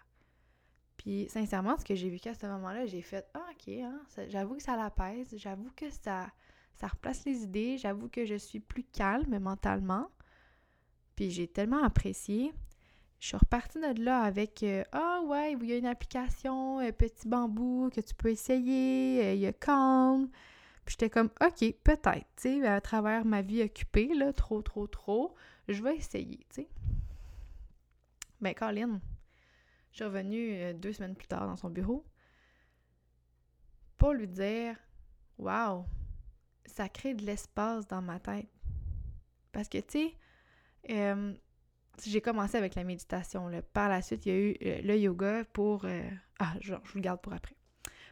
Puis 1.06 1.28
sincèrement, 1.28 1.78
ce 1.78 1.84
que 1.84 1.94
j'ai 1.94 2.10
vécu 2.10 2.28
à 2.28 2.34
ce 2.34 2.46
moment-là, 2.46 2.84
j'ai 2.86 3.00
fait 3.00 3.24
ah, 3.34 3.46
OK, 3.52 3.68
hein, 3.68 4.00
j'avoue 4.26 4.56
que 4.56 4.62
ça 4.64 4.76
l'apaise, 4.76 5.32
j'avoue 5.36 5.70
que 5.76 5.88
ça, 5.88 6.26
ça 6.74 6.88
replace 6.88 7.24
les 7.24 7.44
idées, 7.44 7.78
j'avoue 7.78 8.08
que 8.08 8.24
je 8.24 8.34
suis 8.34 8.58
plus 8.58 8.82
calme 8.82 9.38
mentalement. 9.38 10.08
Puis 11.14 11.30
j'ai 11.30 11.46
tellement 11.46 11.84
apprécié. 11.84 12.52
Je 13.20 13.28
suis 13.28 13.36
repartie 13.36 13.78
de 13.78 14.02
là 14.02 14.22
avec 14.22 14.64
euh, 14.64 14.82
Ah 14.90 15.22
ouais, 15.24 15.52
il 15.52 15.64
y 15.64 15.74
a 15.74 15.76
une 15.76 15.86
application 15.86 16.80
euh, 16.80 16.90
Petit 16.90 17.28
Bambou 17.28 17.88
que 17.94 18.00
tu 18.00 18.12
peux 18.16 18.30
essayer, 18.30 19.26
euh, 19.26 19.34
il 19.34 19.40
y 19.42 19.46
a 19.46 19.52
Calm. 19.52 20.28
Puis 20.84 20.94
j'étais 20.94 21.08
comme 21.08 21.30
OK, 21.40 21.72
peut-être, 21.84 22.26
tu 22.34 22.60
sais, 22.60 22.66
à 22.66 22.80
travers 22.80 23.24
ma 23.24 23.42
vie 23.42 23.62
occupée, 23.62 24.12
là, 24.12 24.32
trop, 24.32 24.60
trop, 24.60 24.88
trop, 24.88 25.36
je 25.68 25.80
vais 25.84 25.94
essayer, 25.98 26.38
tu 26.52 26.62
sais. 26.62 26.68
Ben, 28.40 28.54
Colin, 28.54 29.00
je 29.96 30.02
suis 30.02 30.04
revenue 30.04 30.74
deux 30.74 30.92
semaines 30.92 31.16
plus 31.16 31.26
tard 31.26 31.46
dans 31.46 31.56
son 31.56 31.70
bureau 31.70 32.04
pour 33.96 34.12
lui 34.12 34.28
dire 34.28 34.76
Waouh, 35.38 35.86
ça 36.66 36.90
crée 36.90 37.14
de 37.14 37.24
l'espace 37.24 37.86
dans 37.86 38.02
ma 38.02 38.20
tête. 38.20 38.46
Parce 39.52 39.70
que, 39.70 39.78
tu 39.78 39.84
sais, 39.88 40.14
euh, 40.90 41.34
j'ai 42.04 42.20
commencé 42.20 42.58
avec 42.58 42.74
la 42.74 42.84
méditation. 42.84 43.50
Par 43.72 43.88
la 43.88 44.02
suite, 44.02 44.26
il 44.26 44.28
y 44.28 44.34
a 44.34 44.38
eu 44.38 44.56
euh, 44.66 44.82
le 44.82 44.98
yoga 44.98 45.46
pour... 45.46 45.86
Euh, 45.86 46.02
ah, 46.38 46.52
genre, 46.60 46.82
je 46.84 46.92
vous 46.92 46.98
le 46.98 47.02
garde 47.02 47.22
pour 47.22 47.32
après. 47.32 47.56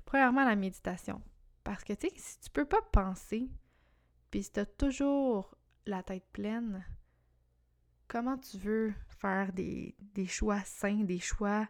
Premièrement, 0.06 0.44
la 0.44 0.56
méditation. 0.56 1.20
Parce 1.64 1.84
que, 1.84 1.92
tu 1.92 2.08
sais, 2.08 2.14
si 2.16 2.40
tu 2.40 2.50
peux 2.50 2.64
pas 2.64 2.80
penser, 2.80 3.50
puis 4.30 4.42
si 4.42 4.52
tu 4.52 4.60
as 4.60 4.66
toujours 4.66 5.54
la 5.84 6.02
tête 6.02 6.24
pleine, 6.32 6.82
comment 8.08 8.38
tu 8.38 8.56
veux 8.56 8.94
faire 9.24 9.52
des, 9.52 9.94
choix 10.26 10.60
sains, 10.64 11.04
des 11.04 11.18
choix 11.18 11.66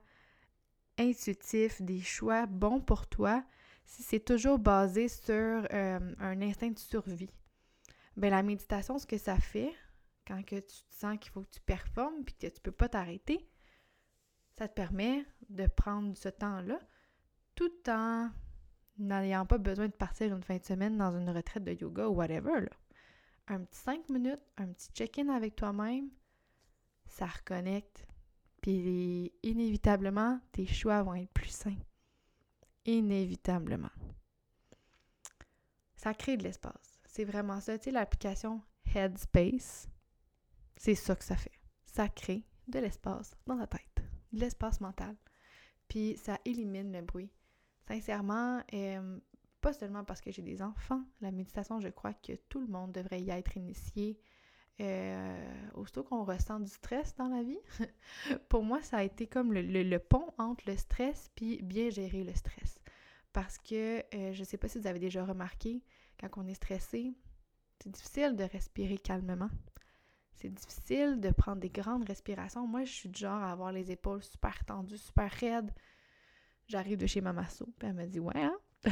intuitifs, 0.98 1.80
des 1.80 2.00
choix 2.00 2.46
bons 2.46 2.80
pour 2.80 3.06
toi 3.06 3.44
si 3.84 4.02
c'est 4.02 4.24
toujours 4.24 4.58
basé 4.58 5.08
sur 5.08 5.66
un 5.70 6.42
instinct 6.42 6.70
de 6.70 6.78
survie? 6.78 7.30
ben 8.16 8.30
la 8.30 8.42
méditation, 8.42 8.98
ce 8.98 9.06
que 9.06 9.18
ça 9.18 9.36
fait, 9.38 9.72
quand 10.26 10.42
que 10.44 10.56
tu 10.56 10.82
te 10.84 10.94
sens 10.94 11.18
qu'il 11.18 11.32
faut 11.32 11.42
que 11.42 11.50
tu 11.50 11.60
performes 11.60 12.24
puis 12.24 12.34
que 12.34 12.46
tu 12.46 12.60
peux 12.60 12.72
pas 12.72 12.88
t'arrêter, 12.88 13.48
ça 14.56 14.68
te 14.68 14.74
permet 14.74 15.24
de 15.48 15.66
prendre 15.66 16.16
ce 16.16 16.28
temps-là 16.28 16.78
tout 17.54 17.72
en 17.88 18.30
n'ayant 18.98 19.46
pas 19.46 19.58
besoin 19.58 19.86
de 19.86 19.92
partir 19.92 20.34
une 20.34 20.42
fin 20.42 20.56
de 20.56 20.64
semaine 20.64 20.96
dans 20.96 21.16
une 21.16 21.28
retraite 21.30 21.64
de 21.64 21.72
yoga 21.72 22.08
ou 22.08 22.14
whatever. 22.14 22.68
Un 23.48 23.60
petit 23.64 23.78
cinq 23.78 24.08
minutes, 24.08 24.40
un 24.56 24.68
petit 24.68 24.88
check-in 24.94 25.28
avec 25.28 25.56
toi-même, 25.56 26.08
ça 27.06 27.26
reconnecte. 27.26 28.06
Puis 28.60 29.32
inévitablement, 29.42 30.40
tes 30.52 30.66
choix 30.66 31.02
vont 31.02 31.14
être 31.14 31.32
plus 31.32 31.50
sains. 31.50 31.76
Inévitablement. 32.86 33.90
Ça 35.96 36.14
crée 36.14 36.36
de 36.36 36.42
l'espace. 36.42 37.00
C'est 37.06 37.24
vraiment 37.24 37.60
ça. 37.60 37.78
Tu 37.78 37.84
sais, 37.84 37.90
l'application 37.90 38.62
Headspace, 38.94 39.88
c'est 40.76 40.94
ça 40.94 41.16
que 41.16 41.24
ça 41.24 41.36
fait. 41.36 41.58
Ça 41.84 42.08
crée 42.08 42.44
de 42.68 42.78
l'espace 42.78 43.36
dans 43.46 43.54
la 43.54 43.66
tête, 43.66 44.02
de 44.32 44.40
l'espace 44.40 44.80
mental. 44.80 45.16
Puis 45.88 46.16
ça 46.16 46.38
élimine 46.44 46.92
le 46.92 47.02
bruit. 47.02 47.30
Sincèrement, 47.86 48.62
euh, 48.72 49.18
pas 49.60 49.72
seulement 49.72 50.04
parce 50.04 50.20
que 50.20 50.30
j'ai 50.30 50.42
des 50.42 50.62
enfants, 50.62 51.02
la 51.20 51.30
méditation, 51.30 51.80
je 51.80 51.88
crois 51.88 52.14
que 52.14 52.34
tout 52.48 52.60
le 52.60 52.66
monde 52.66 52.92
devrait 52.92 53.20
y 53.20 53.30
être 53.30 53.56
initié. 53.56 54.18
Euh, 54.80 55.70
aussitôt 55.74 56.02
qu'on 56.02 56.24
ressent 56.24 56.58
du 56.58 56.70
stress 56.70 57.14
dans 57.14 57.28
la 57.28 57.42
vie, 57.42 57.60
pour 58.48 58.64
moi, 58.64 58.82
ça 58.82 58.98
a 58.98 59.02
été 59.04 59.26
comme 59.26 59.52
le, 59.52 59.98
pont 59.98 60.32
entre 60.36 60.64
le 60.66 60.76
stress 60.76 61.30
puis 61.36 61.62
bien 61.62 61.90
gérer 61.90 62.24
le 62.24 62.34
stress. 62.34 62.80
Parce 63.32 63.58
que 63.58 63.98
euh, 64.14 64.32
je 64.32 64.40
ne 64.40 64.44
sais 64.44 64.56
pas 64.56 64.68
si 64.68 64.78
vous 64.78 64.86
avez 64.86 64.98
déjà 64.98 65.24
remarqué, 65.24 65.82
quand 66.18 66.28
on 66.36 66.46
est 66.46 66.54
stressé, 66.54 67.12
c'est 67.78 67.90
difficile 67.90 68.34
de 68.36 68.44
respirer 68.44 68.98
calmement. 68.98 69.50
C'est 70.32 70.52
difficile 70.52 71.20
de 71.20 71.30
prendre 71.30 71.60
des 71.60 71.70
grandes 71.70 72.06
respirations. 72.06 72.66
Moi, 72.66 72.84
je 72.84 72.92
suis 72.92 73.08
du 73.08 73.20
genre 73.20 73.42
à 73.42 73.52
avoir 73.52 73.72
les 73.72 73.92
épaules 73.92 74.22
super 74.22 74.64
tendues, 74.64 74.98
super 74.98 75.30
raides. 75.30 75.72
J'arrive 76.66 76.98
de 76.98 77.06
chez 77.06 77.20
ma 77.20 77.32
masso, 77.32 77.66
puis 77.78 77.88
elle 77.88 77.94
me 77.94 78.06
dit 78.06 78.20
Ouais, 78.20 78.42
hein? 78.42 78.58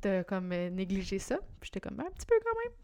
T'as 0.00 0.24
comme 0.24 0.52
euh, 0.52 0.70
négligé 0.70 1.18
ça. 1.18 1.38
Puis 1.60 1.68
j'étais 1.68 1.80
comme 1.80 1.96
ben, 1.96 2.06
un 2.06 2.10
petit 2.10 2.26
peu 2.26 2.34
quand 2.42 2.58
même. 2.62 2.83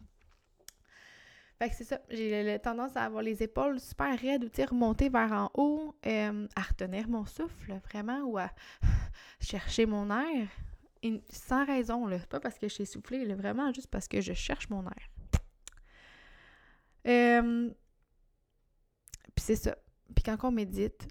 Fait 1.61 1.69
que 1.69 1.77
c'est 1.77 1.85
ça. 1.85 2.01
J'ai 2.09 2.59
tendance 2.59 2.97
à 2.97 3.05
avoir 3.05 3.23
les 3.23 3.43
épaules 3.43 3.79
super 3.79 4.19
raides 4.19 4.45
ou 4.45 4.51
remonter 4.69 5.09
vers 5.09 5.31
en 5.31 5.51
haut, 5.55 5.95
euh, 6.07 6.49
à 6.57 6.63
retenir 6.63 7.09
mon 7.09 7.25
souffle 7.27 7.79
vraiment 7.85 8.23
ou 8.23 8.39
à 8.39 8.51
chercher 9.41 9.87
mon 9.87 10.11
air. 10.11 10.49
sans 11.31 11.65
raison, 11.65 12.07
là. 12.07 12.19
Pas 12.29 12.41
parce 12.41 12.59
que 12.59 12.67
je 12.67 12.75
suis 12.75 12.87
soufflé, 12.87 13.25
là, 13.25 13.37
vraiment 13.37 13.73
juste 13.73 13.89
parce 13.89 14.09
que 14.09 14.21
je 14.21 14.33
cherche 14.33 14.69
mon 14.71 14.85
air. 14.85 15.11
Euh, 17.07 17.71
puis 19.35 19.45
c'est 19.45 19.57
ça. 19.57 19.77
Puis 20.15 20.25
quand 20.25 20.37
on 20.43 20.51
médite, 20.51 21.07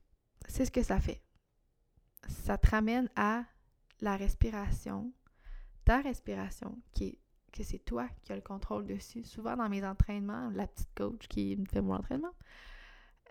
c'est 0.47 0.65
ce 0.65 0.71
que 0.71 0.83
ça 0.83 0.99
fait 0.99 1.21
ça 2.29 2.57
te 2.57 2.69
ramène 2.69 3.09
à 3.15 3.45
la 4.01 4.15
respiration, 4.15 5.11
ta 5.85 6.01
respiration, 6.01 6.77
qui 6.93 7.05
est, 7.05 7.19
que 7.51 7.63
c'est 7.63 7.79
toi 7.79 8.07
qui 8.23 8.31
as 8.31 8.35
le 8.35 8.41
contrôle 8.41 8.85
dessus. 8.85 9.23
Souvent 9.23 9.55
dans 9.55 9.69
mes 9.69 9.85
entraînements, 9.85 10.49
la 10.51 10.67
petite 10.67 10.93
coach 10.95 11.27
qui 11.27 11.55
me 11.57 11.65
fait 11.65 11.81
mon 11.81 11.95
entraînement, 11.95 12.33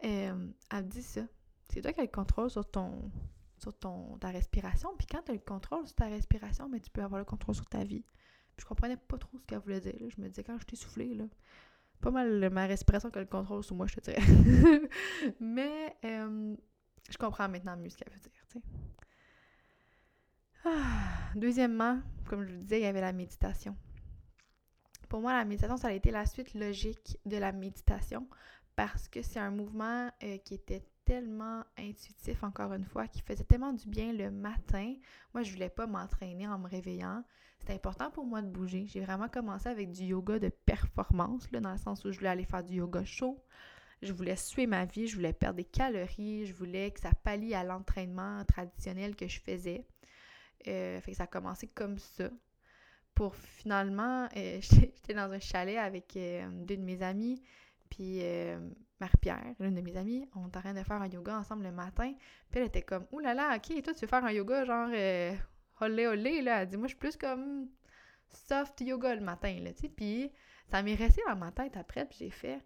euh, 0.05 0.49
elle 0.71 0.85
me 0.85 0.89
dit 0.89 1.03
ça. 1.03 1.23
C'est 1.69 1.83
toi 1.83 1.93
qui 1.93 2.01
as 2.01 2.05
le 2.05 2.11
contrôle 2.11 2.51
sur 2.51 2.69
ton 2.69 3.11
sur 3.59 3.77
ton, 3.77 4.17
ta 4.19 4.29
respiration. 4.31 4.91
Puis 4.97 5.07
quand 5.07 5.23
tu 5.23 5.33
as 5.33 5.35
le 5.35 5.41
contrôle 5.41 5.87
sur 5.87 5.97
ta 5.97 6.07
respiration, 6.07 6.69
mais 6.69 6.81
tu 6.81 6.91
peux 6.91 7.03
avoir 7.03 7.19
le 7.19 7.25
contrôle 7.25 7.55
sur 7.55 7.67
ta 7.67 7.83
vie. 7.85 8.05
Puis 8.57 8.63
je 8.63 8.67
comprenais 8.67 8.97
pas 8.97 9.19
trop 9.19 9.37
ce 9.39 9.45
qu'elle 9.45 9.59
voulait 9.59 9.81
dire. 9.81 9.95
Je 9.99 10.21
me 10.21 10.29
disais, 10.29 10.45
quand 10.45 10.59
je 10.59 10.65
t'ai 10.65 10.77
soufflé, 10.77 11.15
là, 11.15 11.25
pas 12.01 12.11
mal 12.11 12.51
ma 12.51 12.67
respiration 12.67 13.11
qui 13.11 13.19
a 13.19 13.21
le 13.21 13.27
contrôle 13.27 13.65
sur 13.65 13.75
moi, 13.75 13.87
je 13.87 13.97
te 13.97 14.01
dirais. 14.01 14.23
mais 15.41 15.97
euh, 16.05 16.55
je 17.11 17.19
comprends 17.19 17.49
maintenant 17.49 17.77
mieux 17.77 17.91
ce 17.91 17.97
qu'elle 17.97 18.13
veut 18.13 18.21
dire. 18.21 18.63
Ah, 20.65 21.31
deuxièmement, 21.35 22.01
comme 22.27 22.45
je 22.45 22.53
le 22.53 22.59
disais, 22.59 22.81
il 22.81 22.83
y 22.83 22.87
avait 22.87 23.01
la 23.01 23.13
méditation. 23.13 23.77
Pour 25.09 25.21
moi, 25.21 25.33
la 25.33 25.45
méditation, 25.45 25.77
ça 25.77 25.89
a 25.89 25.93
été 25.93 26.11
la 26.11 26.27
suite 26.27 26.55
logique 26.55 27.19
de 27.25 27.37
la 27.37 27.53
méditation 27.53 28.29
parce 28.77 29.09
que 29.09 29.23
c'est 29.23 29.41
un 29.41 29.51
mouvement 29.51 30.11
euh, 30.23 30.39
qui 30.39 30.55
était 30.55 30.85
tellement 31.05 31.65
intuitif, 31.79 32.43
encore 32.45 32.75
une 32.75 32.85
fois, 32.85 33.09
qui 33.09 33.23
faisait 33.23 33.45
tellement 33.45 33.73
du 33.73 33.89
bien 33.89 34.13
le 34.13 34.31
matin. 34.31 34.95
Moi, 35.33 35.43
je 35.43 35.51
voulais 35.53 35.71
pas 35.71 35.87
m'entraîner 35.87 36.47
en 36.47 36.59
me 36.59 36.69
réveillant. 36.69 37.25
C'était 37.59 37.73
important 37.73 38.11
pour 38.11 38.27
moi 38.27 38.43
de 38.43 38.49
bouger. 38.49 38.87
J'ai 38.87 39.01
vraiment 39.01 39.29
commencé 39.29 39.69
avec 39.69 39.91
du 39.91 40.05
yoga 40.05 40.39
de 40.39 40.51
performance, 40.51 41.51
là, 41.51 41.61
dans 41.61 41.73
le 41.73 41.79
sens 41.79 42.05
où 42.05 42.13
je 42.13 42.19
voulais 42.19 42.31
aller 42.31 42.45
faire 42.45 42.63
du 42.63 42.75
yoga 42.75 43.05
chaud. 43.05 43.43
Je 44.03 44.13
voulais 44.13 44.37
suer 44.37 44.67
ma 44.67 44.85
vie, 44.85 45.09
je 45.09 45.17
voulais 45.17 45.33
perdre 45.33 45.57
des 45.57 45.65
calories, 45.65 46.47
je 46.47 46.55
voulais 46.55 46.91
que 46.91 47.01
ça 47.01 47.11
pallie 47.25 47.55
à 47.55 47.65
l'entraînement 47.65 48.45
traditionnel 48.45 49.17
que 49.17 49.27
je 49.27 49.41
faisais. 49.41 49.87
Euh, 50.69 51.01
fait 51.01 51.13
que 51.13 51.17
ça 51.17 51.25
a 51.25 51.27
commencé 51.27 51.67
comme 51.67 51.99
ça. 51.99 52.31
Pour 53.19 53.35
finalement, 53.35 54.29
euh, 54.37 54.61
j'étais 54.63 55.13
dans 55.13 55.33
un 55.33 55.41
chalet 55.41 55.77
avec 55.77 56.17
euh, 56.17 56.49
deux 56.53 56.77
de 56.77 56.83
mes 56.83 57.03
amis, 57.03 57.43
puis 57.91 58.21
Marie-Pierre, 59.01 59.55
l'une 59.59 59.75
de 59.75 59.81
mes 59.81 59.97
amies, 59.97 60.29
on 60.37 60.47
était 60.47 60.59
en 60.59 60.61
train 60.61 60.75
de 60.75 60.85
faire 60.85 61.03
un 61.03 61.09
yoga 61.09 61.37
ensemble 61.37 61.65
le 61.65 61.73
matin. 61.73 62.15
Puis 62.49 62.61
elle 62.61 62.67
était 62.67 62.83
comme, 62.83 63.07
Ouh 63.11 63.19
là 63.19 63.35
là, 63.35 63.57
ok, 63.57 63.83
toi 63.83 63.93
tu 63.93 64.03
veux 64.03 64.07
faire 64.07 64.25
un 64.25 64.31
yoga 64.31 64.65
genre 64.65 64.89
olé 65.81 66.07
olé, 66.07 66.43
là. 66.43 66.63
Elle 66.63 66.69
dit, 66.69 66.77
moi 66.77 66.87
je 66.87 66.93
suis 66.93 66.99
plus 66.99 67.17
comme 67.17 67.69
soft 68.29 68.81
yoga 68.83 69.17
le 69.17 69.21
matin, 69.21 69.59
là, 69.63 69.73
tu 69.73 69.81
sais. 69.81 69.89
Puis 69.89 70.31
ça 70.71 70.81
m'est 70.85 70.95
resté 70.95 71.21
dans 71.27 71.35
ma 71.35 71.51
tête 71.51 71.77
après, 71.77 72.07
puis 72.07 72.19
j'ai 72.21 72.31
fait, 72.31 72.63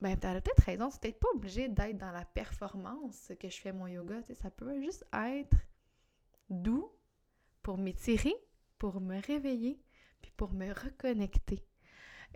ben, 0.00 0.16
t'as 0.16 0.40
peut-être 0.40 0.64
raison, 0.64 0.90
c'est 0.90 1.00
peut-être 1.00 1.20
pas 1.20 1.28
obligé 1.32 1.68
d'être 1.68 1.98
dans 1.98 2.10
la 2.10 2.24
performance 2.24 3.30
que 3.38 3.48
je 3.48 3.60
fais 3.60 3.72
mon 3.72 3.86
yoga, 3.86 4.20
tu 4.22 4.28
sais, 4.28 4.34
ça 4.34 4.50
peut 4.50 4.80
juste 4.80 5.06
être 5.12 5.56
doux 6.50 6.90
pour 7.62 7.78
m'étirer, 7.78 8.34
pour 8.78 9.00
me 9.00 9.20
réveiller, 9.26 9.80
puis 10.20 10.32
pour 10.36 10.52
me 10.52 10.68
reconnecter. 10.68 11.64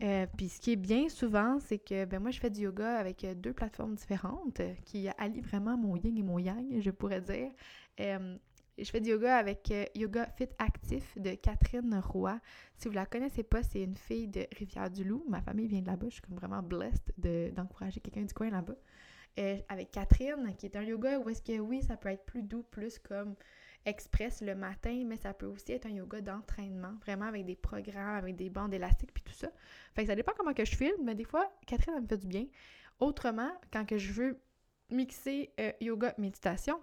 Euh, 0.00 0.26
puis 0.36 0.48
ce 0.48 0.60
qui 0.60 0.72
est 0.72 0.76
bien 0.76 1.08
souvent, 1.08 1.58
c'est 1.60 1.78
que 1.78 2.04
ben 2.06 2.20
moi 2.20 2.30
je 2.30 2.40
fais 2.40 2.50
du 2.50 2.62
yoga 2.62 2.96
avec 2.96 3.24
euh, 3.24 3.34
deux 3.34 3.52
plateformes 3.52 3.94
différentes 3.94 4.58
euh, 4.60 4.72
qui 4.84 5.08
allient 5.18 5.42
vraiment 5.42 5.76
mon 5.76 5.96
yin 5.96 6.16
et 6.16 6.22
mon 6.22 6.38
yang, 6.38 6.80
je 6.80 6.90
pourrais 6.90 7.20
dire. 7.20 7.52
je 7.98 8.90
fais 8.90 9.00
du 9.00 9.10
yoga 9.10 9.36
avec 9.36 9.72
Yoga 9.94 10.26
Fit 10.36 10.48
Actif 10.58 11.16
de 11.18 11.34
Catherine 11.34 11.94
Roy. 12.02 12.40
Si 12.78 12.88
vous 12.88 12.94
la 12.94 13.06
connaissez 13.06 13.42
pas, 13.42 13.62
c'est 13.62 13.82
une 13.82 13.96
fille 13.96 14.28
de 14.28 14.46
Rivière-du-Loup. 14.58 15.24
Ma 15.28 15.42
famille 15.42 15.66
vient 15.66 15.82
de 15.82 15.86
là-bas. 15.86 16.06
Je 16.08 16.14
suis 16.14 16.22
comme 16.22 16.36
vraiment 16.36 16.62
blessed 16.62 17.12
d'encourager 17.54 18.00
quelqu'un 18.00 18.22
du 18.22 18.32
coin 18.32 18.50
là-bas. 18.50 18.74
avec 19.68 19.90
Catherine, 19.90 20.54
qui 20.56 20.66
est 20.66 20.76
un 20.76 20.82
yoga 20.82 21.18
où 21.20 21.28
est-ce 21.28 21.42
que 21.42 21.60
oui, 21.60 21.82
ça 21.82 21.96
peut 21.96 22.08
être 22.08 22.24
plus 22.24 22.42
doux, 22.42 22.64
plus 22.70 22.98
comme 22.98 23.36
express 23.84 24.40
le 24.40 24.54
matin, 24.54 25.04
mais 25.06 25.16
ça 25.16 25.34
peut 25.34 25.46
aussi 25.46 25.72
être 25.72 25.86
un 25.86 25.90
yoga 25.90 26.20
d'entraînement, 26.20 26.94
vraiment 27.00 27.26
avec 27.26 27.44
des 27.44 27.56
programmes, 27.56 28.16
avec 28.16 28.36
des 28.36 28.50
bandes 28.50 28.72
élastiques 28.72 29.12
puis 29.12 29.22
tout 29.22 29.32
ça. 29.32 29.48
Fait 29.94 30.02
que 30.02 30.08
ça 30.08 30.14
dépend 30.14 30.32
comment 30.36 30.54
que 30.54 30.64
je 30.64 30.76
filme, 30.76 31.04
mais 31.04 31.14
des 31.14 31.24
fois, 31.24 31.50
Catherine, 31.66 31.94
elle 31.96 32.02
me 32.02 32.08
fait 32.08 32.18
du 32.18 32.26
bien. 32.26 32.46
Autrement, 33.00 33.50
quand 33.72 33.84
que 33.84 33.98
je 33.98 34.12
veux 34.12 34.40
mixer 34.90 35.52
euh, 35.58 35.72
yoga 35.80 36.14
méditation, 36.18 36.80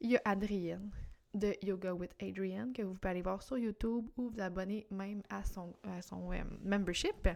il 0.00 0.10
y 0.10 0.16
a 0.16 0.22
Adrienne 0.24 0.90
de 1.32 1.54
Yoga 1.62 1.94
with 1.94 2.12
Adrienne 2.22 2.72
que 2.72 2.82
vous 2.82 2.94
pouvez 2.94 3.10
aller 3.10 3.22
voir 3.22 3.42
sur 3.42 3.58
YouTube 3.58 4.06
ou 4.16 4.30
vous 4.30 4.40
abonner 4.40 4.86
même 4.90 5.22
à 5.30 5.44
son, 5.44 5.74
son 6.02 6.32
euh, 6.32 6.42
membership. 6.62 7.28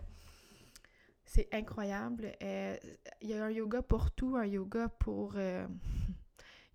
C'est 1.24 1.48
incroyable. 1.52 2.32
Euh, 2.42 2.76
il 3.20 3.30
y 3.30 3.34
a 3.34 3.44
un 3.44 3.50
yoga 3.50 3.82
pour 3.82 4.10
tout, 4.12 4.36
un 4.36 4.46
yoga 4.46 4.88
pour 4.88 5.34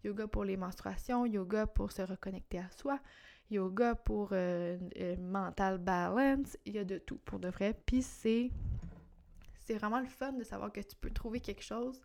yoga 0.03 0.27
pour 0.27 0.43
les 0.43 0.57
menstruations, 0.57 1.25
yoga 1.25 1.67
pour 1.67 1.91
se 1.91 2.01
reconnecter 2.01 2.59
à 2.59 2.69
soi, 2.69 2.99
yoga 3.49 3.95
pour 3.95 4.29
euh, 4.31 4.77
euh, 4.99 5.15
mental 5.17 5.77
balance, 5.77 6.57
il 6.65 6.73
y 6.73 6.79
a 6.79 6.83
de 6.83 6.97
tout 6.97 7.17
pour 7.17 7.39
de 7.39 7.49
vrai. 7.49 7.73
Puis 7.85 8.01
c'est 8.01 8.51
c'est 9.59 9.75
vraiment 9.75 9.99
le 9.99 10.07
fun 10.07 10.33
de 10.33 10.43
savoir 10.43 10.71
que 10.71 10.81
tu 10.81 10.95
peux 10.95 11.09
trouver 11.09 11.39
quelque 11.39 11.63
chose 11.63 12.01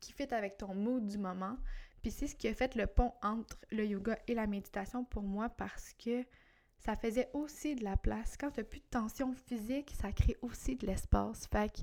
qui 0.00 0.12
fit 0.12 0.32
avec 0.34 0.58
ton 0.58 0.74
mood 0.74 1.06
du 1.06 1.18
moment. 1.18 1.56
Puis 2.02 2.10
c'est 2.10 2.26
ce 2.26 2.34
qui 2.34 2.48
a 2.48 2.54
fait 2.54 2.74
le 2.74 2.86
pont 2.86 3.12
entre 3.22 3.58
le 3.70 3.84
yoga 3.84 4.18
et 4.26 4.34
la 4.34 4.46
méditation 4.46 5.04
pour 5.04 5.22
moi 5.22 5.48
parce 5.48 5.92
que 5.94 6.24
ça 6.78 6.96
faisait 6.96 7.28
aussi 7.32 7.74
de 7.74 7.84
la 7.84 7.96
place. 7.96 8.36
Quand 8.36 8.50
tu 8.50 8.60
n'as 8.60 8.64
plus 8.64 8.80
de 8.80 8.86
tension 8.90 9.32
physique, 9.32 9.92
ça 10.00 10.12
crée 10.12 10.36
aussi 10.42 10.76
de 10.76 10.86
l'espace. 10.86 11.46
Fait 11.48 11.72
que 11.72 11.80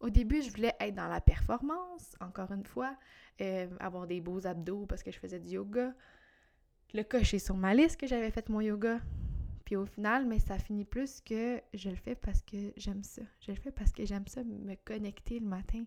au 0.00 0.10
début, 0.10 0.42
je 0.42 0.50
voulais 0.50 0.74
être 0.80 0.94
dans 0.94 1.08
la 1.08 1.20
performance, 1.20 2.16
encore 2.20 2.52
une 2.52 2.64
fois, 2.64 2.96
euh, 3.40 3.68
avoir 3.80 4.06
des 4.06 4.20
beaux 4.20 4.46
abdos 4.46 4.86
parce 4.86 5.02
que 5.02 5.10
je 5.10 5.18
faisais 5.18 5.40
du 5.40 5.50
yoga, 5.50 5.94
le 6.94 7.02
cocher 7.02 7.38
sur 7.38 7.56
ma 7.56 7.74
liste 7.74 7.98
que 7.98 8.06
j'avais 8.06 8.30
fait 8.30 8.48
mon 8.48 8.60
yoga. 8.60 9.00
Puis 9.64 9.74
au 9.74 9.84
final, 9.84 10.26
mais 10.26 10.38
ça 10.38 10.58
finit 10.58 10.84
plus 10.84 11.20
que 11.20 11.60
je 11.74 11.90
le 11.90 11.96
fais 11.96 12.14
parce 12.14 12.40
que 12.42 12.72
j'aime 12.76 13.02
ça. 13.02 13.22
Je 13.40 13.50
le 13.50 13.56
fais 13.56 13.72
parce 13.72 13.90
que 13.90 14.06
j'aime 14.06 14.26
ça, 14.28 14.44
me 14.44 14.76
connecter 14.84 15.40
le 15.40 15.46
matin, 15.46 15.84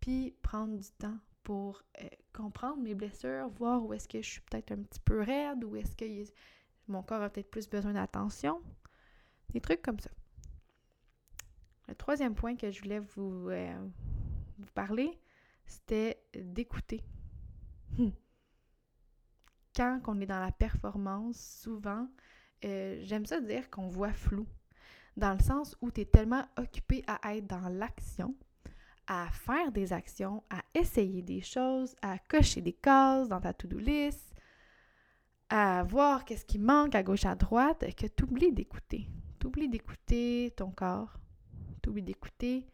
puis 0.00 0.34
prendre 0.42 0.76
du 0.76 0.90
temps 0.98 1.16
pour 1.42 1.82
euh, 2.02 2.08
comprendre 2.34 2.82
mes 2.82 2.94
blessures, 2.94 3.48
voir 3.48 3.82
où 3.84 3.94
est-ce 3.94 4.08
que 4.08 4.20
je 4.20 4.28
suis 4.28 4.40
peut-être 4.42 4.72
un 4.72 4.82
petit 4.82 5.00
peu 5.00 5.22
raide, 5.22 5.64
où 5.64 5.76
est-ce 5.76 5.96
que 5.96 6.30
mon 6.88 7.02
corps 7.02 7.22
a 7.22 7.30
peut-être 7.30 7.50
plus 7.50 7.68
besoin 7.68 7.94
d'attention. 7.94 8.60
Des 9.50 9.60
trucs 9.60 9.80
comme 9.80 9.98
ça. 9.98 10.10
Le 11.88 11.94
troisième 11.94 12.34
point 12.34 12.56
que 12.56 12.70
je 12.70 12.82
voulais 12.82 12.98
vous, 12.98 13.48
euh, 13.48 13.88
parler, 14.74 15.18
c'était 15.66 16.20
d'écouter. 16.34 17.04
Hmm. 17.96 18.10
Quand 19.74 20.00
on 20.06 20.20
est 20.20 20.26
dans 20.26 20.40
la 20.40 20.52
performance, 20.52 21.38
souvent, 21.62 22.08
euh, 22.64 22.98
j'aime 23.02 23.26
ça 23.26 23.40
dire 23.40 23.70
qu'on 23.70 23.88
voit 23.88 24.12
flou. 24.12 24.46
Dans 25.16 25.32
le 25.32 25.42
sens 25.42 25.76
où 25.80 25.90
tu 25.90 26.02
es 26.02 26.04
tellement 26.04 26.44
occupé 26.56 27.04
à 27.06 27.34
être 27.36 27.46
dans 27.46 27.68
l'action, 27.68 28.34
à 29.06 29.28
faire 29.30 29.70
des 29.72 29.92
actions, 29.92 30.42
à 30.50 30.62
essayer 30.74 31.22
des 31.22 31.40
choses, 31.40 31.94
à 32.02 32.18
cocher 32.18 32.60
des 32.60 32.72
cases 32.72 33.28
dans 33.28 33.40
ta 33.40 33.52
to-do 33.52 33.78
list, 33.78 34.34
à 35.48 35.84
voir 35.84 36.24
qu'est-ce 36.24 36.44
qui 36.44 36.58
manque 36.58 36.94
à 36.94 37.02
gauche, 37.02 37.24
à 37.24 37.34
droite, 37.34 37.84
que 37.94 38.06
tu 38.06 38.24
oublies 38.24 38.52
d'écouter. 38.52 39.08
Tu 39.38 39.46
oublies 39.46 39.68
d'écouter 39.68 40.52
ton 40.56 40.70
corps, 40.70 41.18
tu 41.86 41.90
oublies 41.90 42.02
d'écouter 42.02 42.66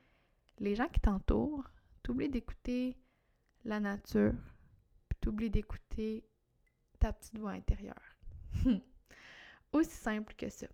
les 0.58 0.74
gens 0.74 0.88
qui 0.88 0.98
t'entourent, 0.98 1.68
tu 2.02 2.12
oublies 2.12 2.30
d'écouter 2.30 2.96
la 3.62 3.78
nature, 3.78 4.32
tu 5.20 5.28
oublies 5.28 5.50
d'écouter 5.50 6.24
ta 6.98 7.12
petite 7.12 7.38
voix 7.38 7.50
intérieure. 7.50 8.16
Aussi 9.72 9.90
simple 9.90 10.32
que 10.34 10.48
ça. 10.48 10.66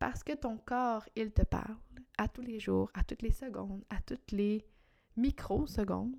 Parce 0.00 0.24
que 0.24 0.32
ton 0.32 0.58
corps, 0.58 1.08
il 1.14 1.30
te 1.30 1.42
parle 1.42 1.76
à 2.16 2.26
tous 2.26 2.42
les 2.42 2.58
jours, 2.58 2.90
à 2.94 3.04
toutes 3.04 3.22
les 3.22 3.30
secondes, 3.30 3.84
à 3.90 4.02
toutes 4.02 4.32
les 4.32 4.66
microsecondes. 5.16 6.16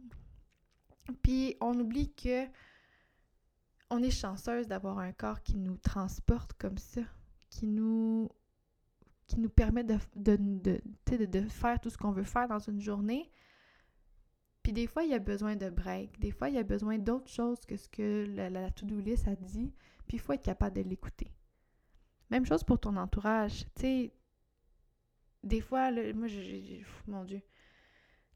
Puis 1.21 1.57
on 1.59 1.77
oublie 1.77 2.13
que 2.13 2.47
on 3.89 4.01
est 4.01 4.11
chanceuse 4.11 4.67
d'avoir 4.67 4.99
un 4.99 5.11
corps 5.11 5.43
qui 5.43 5.57
nous 5.57 5.75
transporte 5.75 6.53
comme 6.53 6.77
ça, 6.77 7.01
qui 7.49 7.67
nous 7.67 8.29
qui 9.29 9.39
nous 9.39 9.49
permet 9.49 9.83
de, 9.83 9.97
faire 11.49 11.79
tout 11.79 11.89
ce 11.89 11.97
qu'on 11.97 12.11
veut 12.11 12.23
faire 12.23 12.47
dans 12.47 12.59
une 12.59 12.81
journée. 12.81 13.31
Puis 14.63 14.73
des 14.73 14.87
fois, 14.87 15.03
il 15.03 15.11
y 15.11 15.13
a 15.13 15.19
besoin 15.19 15.55
de 15.55 15.69
break. 15.69 16.19
Des 16.19 16.31
fois, 16.31 16.49
il 16.49 16.55
y 16.55 16.57
a 16.57 16.63
besoin 16.63 16.97
d'autres 16.97 17.29
choses 17.29 17.59
que 17.65 17.77
ce 17.77 17.87
que 17.87 18.25
la, 18.35 18.71
to-do 18.71 18.99
list 18.99 19.27
a 19.27 19.35
dit. 19.35 19.71
Puis 20.07 20.17
il 20.17 20.19
faut 20.19 20.33
être 20.33 20.43
capable 20.43 20.75
de 20.75 20.81
l'écouter. 20.81 21.31
Même 22.31 22.45
chose 22.45 22.63
pour 22.63 22.79
ton 22.79 22.97
entourage. 22.97 23.65
Tu 23.75 23.81
sais, 23.81 24.13
des 25.43 25.61
fois, 25.61 25.91
moi, 25.91 26.27
mon 27.07 27.23
Dieu. 27.23 27.41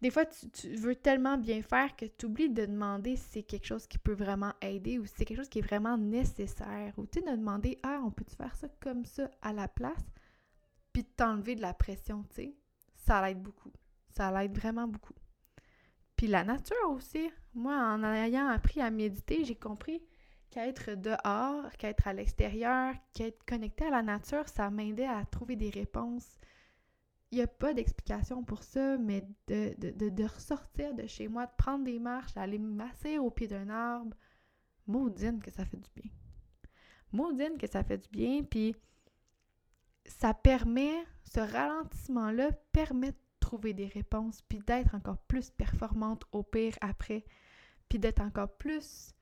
Des 0.01 0.12
fois, 0.12 0.25
tu, 0.25 0.75
veux 0.75 0.95
tellement 0.95 1.38
bien 1.38 1.62
faire 1.63 1.95
que 1.95 2.05
tu 2.05 2.27
oublies 2.27 2.50
de 2.50 2.65
demander 2.65 3.15
si 3.15 3.23
c'est 3.31 3.43
quelque 3.43 3.65
chose 3.65 3.88
qui 3.88 3.97
peut 3.97 4.13
vraiment 4.13 4.53
aider 4.62 5.00
ou 5.00 5.05
si 5.05 5.13
c'est 5.17 5.25
quelque 5.25 5.38
chose 5.38 5.50
qui 5.50 5.59
est 5.59 5.63
vraiment 5.63 5.97
nécessaire. 5.97 6.93
Ou 6.97 7.07
tu 7.07 7.19
sais, 7.19 7.25
de 7.25 7.35
demander 7.35 7.79
Ah, 7.81 8.01
on 8.05 8.12
peut-tu 8.12 8.35
faire 8.35 8.55
ça 8.55 8.67
comme 8.79 9.05
ça 9.05 9.31
à 9.41 9.53
la 9.53 9.67
place? 9.67 10.05
Puis 10.93 11.03
de 11.03 11.09
t'enlever 11.09 11.55
de 11.55 11.62
la 11.62 11.73
pression, 11.73 12.23
tu 12.29 12.35
sais. 12.35 12.55
Ça 12.95 13.25
l'aide 13.25 13.41
beaucoup. 13.41 13.71
Ça 14.09 14.31
l'aide 14.31 14.55
vraiment 14.55 14.88
beaucoup. 14.88 15.15
Puis 16.15 16.27
la 16.27 16.43
nature 16.43 16.89
aussi. 16.91 17.29
Moi, 17.53 17.75
en 17.75 18.03
ayant 18.03 18.47
appris 18.47 18.81
à 18.81 18.89
méditer, 18.89 19.43
j'ai 19.43 19.55
compris 19.55 20.01
qu'être 20.50 20.91
dehors, 20.91 21.69
qu'être 21.77 22.07
à 22.07 22.13
l'extérieur, 22.13 22.93
qu'être 23.13 23.43
connecté 23.45 23.85
à 23.85 23.89
la 23.89 24.03
nature, 24.03 24.47
ça 24.47 24.69
m'aidait 24.69 25.07
à 25.07 25.25
trouver 25.25 25.55
des 25.55 25.69
réponses. 25.69 26.38
Il 27.31 27.38
n'y 27.38 27.43
a 27.43 27.47
pas 27.47 27.73
d'explication 27.73 28.43
pour 28.43 28.62
ça, 28.62 28.97
mais 29.00 29.27
de, 29.47 29.73
de, 29.79 30.09
de, 30.09 30.23
ressortir 30.23 30.93
de 30.93 31.07
chez 31.07 31.27
moi, 31.27 31.47
de 31.47 31.51
prendre 31.57 31.83
des 31.83 31.97
marches, 31.97 32.35
d'aller 32.35 32.59
me 32.59 32.71
masser 32.71 33.17
au 33.17 33.31
pied 33.31 33.47
d'un 33.47 33.69
arbre, 33.69 34.15
maudine 34.85 35.41
que 35.41 35.50
ça 35.50 35.65
fait 35.65 35.77
du 35.77 35.89
bien. 35.95 36.12
Maudine 37.12 37.57
que 37.57 37.67
ça 37.67 37.83
fait 37.83 37.97
du 37.97 38.09
bien, 38.09 38.43
puis 38.43 38.75
ça 40.24 40.34
permet, 40.34 41.06
ce 41.25 41.42
ralentissement-là 41.42 42.53
permet 42.72 43.12
de 43.12 43.18
trouver 43.42 43.74
des 43.74 43.88
réponses, 43.88 44.42
puis 44.48 44.60
d'être 44.60 44.96
encore 44.96 45.18
plus 45.18 45.50
performante 45.50 46.24
au 46.32 46.44
pire 46.44 46.77
après, 46.80 47.25
puis 47.89 48.00
d'être 48.00 48.22
encore 48.22 48.56
plus 48.56 49.13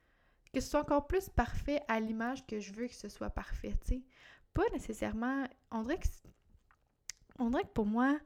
que 0.53 0.59
ce 0.59 0.69
soit 0.69 0.81
encore 0.81 1.07
plus 1.07 1.27
parfait 1.27 1.81
à 1.87 1.99
l'image 1.99 2.45
que 2.45 2.59
je 2.59 2.71
veux 2.73 2.85
que 2.85 2.93
ce 2.93 3.09
soit 3.09 3.31
parfait, 3.31 3.73
tu 3.83 3.95
sais. 3.95 4.01
Pas 4.53 4.61
nécessairement... 4.73 5.45
On 5.71 5.81
dirait 5.81 5.97
que... 5.97 6.07
On 7.39 7.49
dirait 7.49 7.63
que 7.63 7.69
pour 7.69 7.87
moi, 7.87 8.19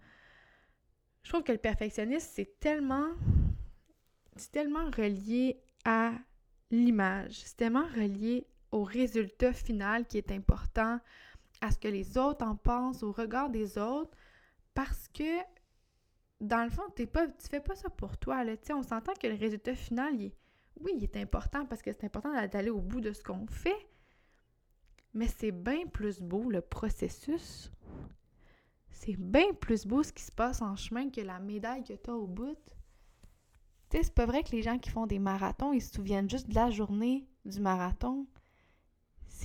je 1.23 1.29
trouve 1.29 1.43
que 1.43 1.53
le 1.53 1.57
perfectionnisme, 1.57 2.27
c'est 2.33 2.59
tellement... 2.59 3.07
C'est 4.35 4.51
tellement 4.51 4.89
relié 4.97 5.61
à 5.85 6.11
l'image. 6.71 7.39
C'est 7.45 7.55
tellement 7.55 7.85
relié 7.85 8.47
au 8.71 8.83
résultat 8.83 9.53
final 9.53 10.05
qui 10.07 10.17
est 10.17 10.31
important, 10.31 10.99
à 11.65 11.71
ce 11.71 11.77
que 11.77 11.87
les 11.87 12.17
autres 12.17 12.45
en 12.45 12.55
pensent, 12.55 13.03
au 13.03 13.11
regard 13.11 13.49
des 13.49 13.77
autres, 13.77 14.15
parce 14.73 15.07
que 15.09 15.41
dans 16.41 16.63
le 16.63 16.69
fond, 16.69 16.83
t'es 16.95 17.07
pas, 17.07 17.27
tu 17.27 17.47
fais 17.49 17.59
pas 17.59 17.75
ça 17.75 17.89
pour 17.89 18.17
toi. 18.17 18.43
On 18.71 18.83
s'entend 18.83 19.13
que 19.13 19.27
le 19.27 19.35
résultat 19.35 19.75
final, 19.75 20.15
oui, 20.79 20.93
il 20.95 21.03
est 21.03 21.17
important 21.17 21.65
parce 21.65 21.81
que 21.81 21.91
c'est 21.91 22.05
important 22.05 22.33
d'aller 22.47 22.69
au 22.69 22.81
bout 22.81 23.01
de 23.01 23.13
ce 23.13 23.23
qu'on 23.23 23.47
fait, 23.47 23.87
mais 25.13 25.27
c'est 25.27 25.51
bien 25.51 25.87
plus 25.87 26.19
beau 26.19 26.49
le 26.49 26.61
processus. 26.61 27.71
C'est 28.89 29.17
bien 29.17 29.53
plus 29.53 29.85
beau 29.85 30.03
ce 30.03 30.13
qui 30.13 30.23
se 30.23 30.31
passe 30.31 30.61
en 30.61 30.75
chemin 30.75 31.09
que 31.09 31.21
la 31.21 31.39
médaille 31.39 31.83
que 31.83 31.93
tu 31.93 32.09
as 32.09 32.15
au 32.15 32.27
bout. 32.27 32.57
Tu 33.89 33.97
sais, 33.97 34.03
c'est 34.03 34.13
pas 34.13 34.25
vrai 34.25 34.43
que 34.43 34.51
les 34.51 34.61
gens 34.61 34.79
qui 34.79 34.89
font 34.89 35.05
des 35.05 35.19
marathons, 35.19 35.73
ils 35.73 35.81
se 35.81 35.93
souviennent 35.93 36.29
juste 36.29 36.49
de 36.49 36.55
la 36.55 36.69
journée 36.69 37.27
du 37.45 37.59
marathon. 37.59 38.25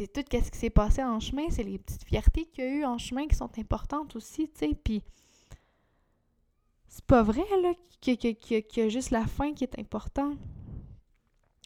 C'est 0.01 0.11
tout 0.11 0.25
ce 0.33 0.51
qui 0.51 0.59
s'est 0.59 0.71
passé 0.71 1.05
en 1.05 1.21
chemin, 1.21 1.51
c'est 1.51 1.63
les 1.63 1.79
petites 1.79 2.05
fiertés 2.05 2.47
qu'il 2.47 2.65
y 2.65 2.67
a 2.67 2.71
eu 2.71 2.85
en 2.87 2.97
chemin 2.97 3.27
qui 3.27 3.37
sont 3.37 3.59
importantes 3.59 4.17
aussi, 4.17 4.49
tu 4.49 4.61
sais. 4.61 4.75
Puis, 4.75 5.03
c'est 6.89 7.05
pas 7.05 7.23
vrai, 7.23 7.45
là, 7.61 7.75
qu'il 8.01 8.17
y 8.23 8.81
a 8.81 8.89
juste 8.89 9.11
la 9.11 9.27
fin 9.27 9.53
qui 9.53 9.63
est 9.63 9.79
importante. 9.79 10.39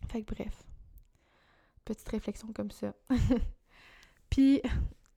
Fait 0.09 0.23
que 0.23 0.35
bref, 0.35 0.65
petite 1.85 2.09
réflexion 2.09 2.53
comme 2.53 2.73
ça. 2.73 2.97
Puis, 4.31 4.61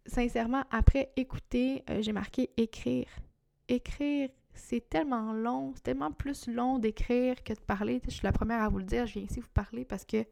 sincèrement, 0.06 0.66
après 0.70 1.12
écouter, 1.16 1.84
euh, 1.90 2.04
j'ai 2.04 2.14
marqué 2.14 2.52
écrire. 2.56 3.10
Écrire, 3.68 4.30
c'est 4.54 4.88
tellement 4.92 5.34
long, 5.34 5.74
c'est 5.74 5.82
tellement 5.82 6.12
plus 6.12 6.46
long 6.46 6.78
d'écrire 6.78 7.44
que 7.44 7.54
de 7.54 7.60
parler. 7.62 8.00
Je 8.06 8.12
suis 8.12 8.26
la 8.26 8.32
première 8.32 8.62
à 8.62 8.70
vous 8.70 8.78
le 8.78 8.86
dire, 8.86 9.08
je 9.08 9.14
viens 9.14 9.24
ici 9.24 9.40
vous 9.40 9.50
parler 9.56 9.86
parce 9.86 10.06
que 10.06 10.24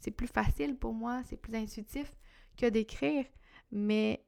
c'est 0.00 0.10
plus 0.10 0.28
facile 0.28 0.76
pour 0.76 0.92
moi, 0.92 1.22
c'est 1.24 1.38
plus 1.38 1.54
intuitif 1.54 2.14
que 2.56 2.66
d'écrire. 2.66 3.24
Mais 3.72 4.24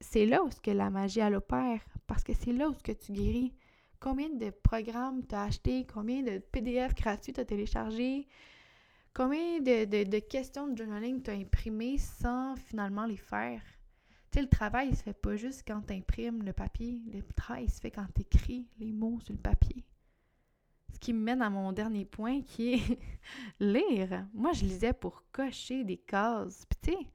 c'est 0.00 0.26
là 0.26 0.42
où 0.42 0.50
la 0.66 0.90
magie 0.90 1.20
elle 1.20 1.34
opère, 1.34 1.80
parce 2.06 2.24
que 2.24 2.32
c'est 2.34 2.52
là 2.52 2.68
où 2.68 2.74
tu 2.74 3.12
guéris. 3.12 3.54
Combien 4.00 4.30
de 4.30 4.50
programmes 4.50 5.26
tu 5.26 5.34
as 5.34 5.42
acheté, 5.44 5.86
combien 5.86 6.22
de 6.22 6.38
PDF 6.38 6.94
gratuits 6.94 7.34
tu 7.34 7.40
as 7.40 7.44
téléchargé, 7.44 8.26
Combien 9.12 9.60
de, 9.60 10.18
questions 10.20 10.68
de 10.68 10.76
journaling 10.76 11.22
tu 11.22 11.30
as 11.30 11.34
imprimées 11.34 11.98
sans 11.98 12.54
finalement 12.56 13.06
les 13.06 13.16
faire? 13.16 13.60
Tu 14.30 14.38
sais, 14.38 14.42
le 14.42 14.48
travail, 14.48 14.90
il 14.90 14.96
se 14.96 15.02
fait 15.02 15.20
pas 15.20 15.34
juste 15.34 15.64
quand 15.66 15.82
tu 15.82 15.94
imprimes 15.94 16.44
le 16.44 16.52
papier. 16.52 17.00
Le 17.12 17.20
travail, 17.34 17.64
il 17.64 17.70
se 17.70 17.80
fait 17.80 17.90
quand 17.90 18.06
tu 18.14 18.20
écris 18.20 18.68
les 18.78 18.92
mots 18.92 19.18
sur 19.24 19.34
le 19.34 19.40
papier. 19.40 19.84
Ce 20.92 20.98
qui 21.00 21.12
me 21.12 21.20
mène 21.20 21.42
à 21.42 21.50
mon 21.50 21.72
dernier 21.72 22.04
point 22.04 22.42
qui 22.42 22.74
est 22.74 22.98
lire. 23.60 24.28
Moi, 24.32 24.52
je 24.52 24.64
lisais 24.64 24.92
pour 24.92 25.24
cocher 25.32 25.82
des 25.82 25.96
cases. 25.96 26.64
Puis, 26.66 26.78
tu 26.80 26.92
sais, 26.92 27.06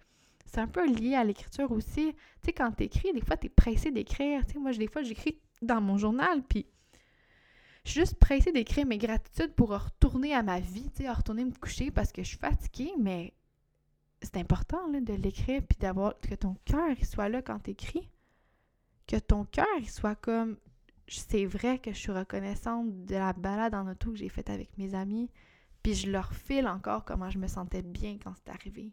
c'est 0.46 0.60
un 0.60 0.68
peu 0.68 0.88
lié 0.88 1.16
à 1.16 1.24
l'écriture 1.24 1.72
aussi. 1.72 2.14
Tu 2.14 2.46
sais, 2.46 2.54
quand 2.54 2.72
tu 2.72 2.84
écris, 2.84 3.12
des 3.14 3.22
fois, 3.22 3.38
tu 3.38 3.48
es 3.48 3.50
pressé 3.50 3.92
d'écrire. 3.92 4.46
Tu 4.46 4.54
sais, 4.54 4.60
moi, 4.60 4.72
des 4.72 4.88
fois, 4.88 5.02
j'écris 5.02 5.40
dans 5.62 5.82
mon 5.82 5.98
journal, 5.98 6.44
puis 6.44 6.66
je 7.86 7.92
suis 7.92 8.00
juste 8.00 8.16
pressée 8.16 8.52
d'écrire 8.52 8.86
mes 8.86 8.98
gratitudes 8.98 9.54
pour 9.54 9.70
retourner 9.70 10.34
à 10.34 10.44
ma 10.44 10.60
vie, 10.60 10.90
tu 10.96 11.04
sais, 11.04 11.10
retourner 11.10 11.46
me 11.46 11.52
coucher 11.52 11.92
parce 11.92 12.12
que 12.12 12.24
je 12.24 12.30
suis 12.30 12.38
fatiguée, 12.38 12.92
mais 12.98 13.34
c'est 14.22 14.38
important 14.38 14.88
là, 14.92 15.02
de 15.02 15.14
l'écrire 15.14 15.62
puis 15.62 15.78
d'avoir 15.80 16.20
que 16.20 16.34
ton 16.36 16.56
cœur 16.66 16.96
soit 17.04 17.30
là 17.30 17.42
quand 17.42 17.60
tu 17.60 17.72
écris. 17.72 18.10
Que 19.08 19.18
ton 19.18 19.46
cœur 19.46 19.68
soit 19.88 20.16
comme 20.16 20.58
c'est 21.08 21.46
vrai 21.46 21.78
que 21.78 21.94
je 21.94 22.00
suis 22.00 22.12
reconnaissante 22.12 23.06
de 23.06 23.16
la 23.16 23.34
balade 23.34 23.76
en 23.76 23.88
auto 23.88 24.12
que 24.12 24.18
j'ai 24.18 24.30
faite 24.30 24.50
avec 24.50 24.76
mes 24.80 24.96
amis, 24.96 25.30
puis 25.84 25.94
je 25.94 26.10
leur 26.10 26.34
file 26.34 26.68
encore 26.68 27.06
comment 27.06 27.30
je 27.30 27.38
me 27.38 27.48
sentais 27.48 27.84
bien 27.84 28.18
quand 28.18 28.34
c'est 28.34 28.50
arrivé. 28.50 28.92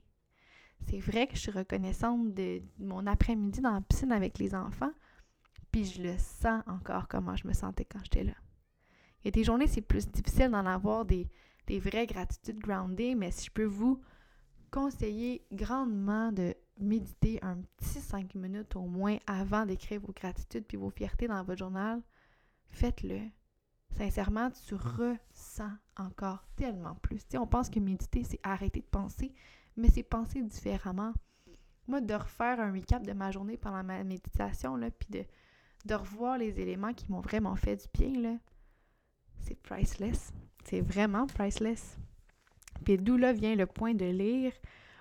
C'est 0.89 0.99
vrai 0.99 1.27
que 1.27 1.35
je 1.35 1.41
suis 1.41 1.51
reconnaissante 1.51 2.35
de 2.35 2.63
mon 2.79 3.07
après-midi 3.07 3.61
dans 3.61 3.73
la 3.73 3.81
piscine 3.81 4.13
avec 4.13 4.39
les 4.39 4.55
enfants, 4.55 4.93
puis 5.71 5.85
je 5.85 6.03
le 6.03 6.17
sens 6.19 6.63
encore 6.67 7.09
comment 7.09 7.37
je 7.37 7.47
me 7.47 7.53
sentais 7.53 7.85
quand 7.85 8.01
j'étais 8.05 8.25
là. 8.25 8.35
Il 9.25 9.29
y 9.29 9.33
des 9.33 9.45
journées, 9.45 9.69
c'est 9.69 9.81
plus 9.81 10.09
difficile 10.09 10.51
d'en 10.51 10.67
avoir 10.67 11.05
des, 11.05 11.29
vraies 11.69 12.07
gratitudes 12.07 12.59
groundées, 12.59 13.15
mais 13.15 13.31
si 13.31 13.47
je 13.47 13.51
peux 13.51 13.65
vous 13.65 14.01
conseiller 14.71 15.47
grandement 15.53 16.33
de 16.33 16.55
méditer 16.79 17.39
un 17.43 17.57
petit 17.77 18.01
cinq 18.01 18.35
minutes 18.35 18.77
au 18.77 18.83
moins 18.83 19.19
avant 19.27 19.65
d'écrire 19.65 20.01
vos 20.01 20.13
gratitudes 20.13 20.65
puis 20.67 20.77
vos 20.77 20.91
fiertés 20.91 21.29
dans 21.29 21.43
votre 21.45 21.59
journal, 21.59 22.03
faites-le. 22.71 23.21
Sincèrement, 23.97 24.51
tu 24.51 24.75
ressens 24.75 25.71
encore 25.97 26.45
tellement 26.57 26.95
plus. 26.97 27.23
on 27.35 27.47
pense 27.47 27.71
que 27.71 27.79
méditer, 27.79 28.25
c'est 28.25 28.41
arrêter 28.43 28.81
de 28.81 28.87
penser, 28.87 29.33
mais 29.77 29.89
c'est 29.89 30.03
penser 30.03 30.43
différemment. 30.43 31.13
Moi, 31.89 32.01
de 32.01 32.15
refaire 32.15 32.61
un 32.61 32.73
recap 32.73 33.05
de 33.05 33.13
ma 33.13 33.31
journée 33.31 33.57
pendant 33.57 33.83
ma 33.83 34.05
méditation, 34.05 34.77
là, 34.77 34.91
puis 34.91 35.09
de, 35.11 35.25
de 35.85 35.95
revoir 35.95 36.39
les 36.39 36.61
éléments 36.61 36.93
qui 36.93 37.11
m'ont 37.11 37.21
vraiment 37.21 37.57
fait 37.57 37.77
du 37.77 37.87
bien, 37.93 38.21
là, 38.21 38.37
c'est 39.41 39.61
priceless. 39.61 40.33
C'est 40.65 40.81
vraiment 40.81 41.27
priceless. 41.27 41.99
Puis 42.85 42.99
d'où 42.99 43.17
là 43.17 43.33
vient 43.33 43.55
le 43.55 43.67
point 43.67 43.95
de 43.95 44.05
lire, 44.05 44.53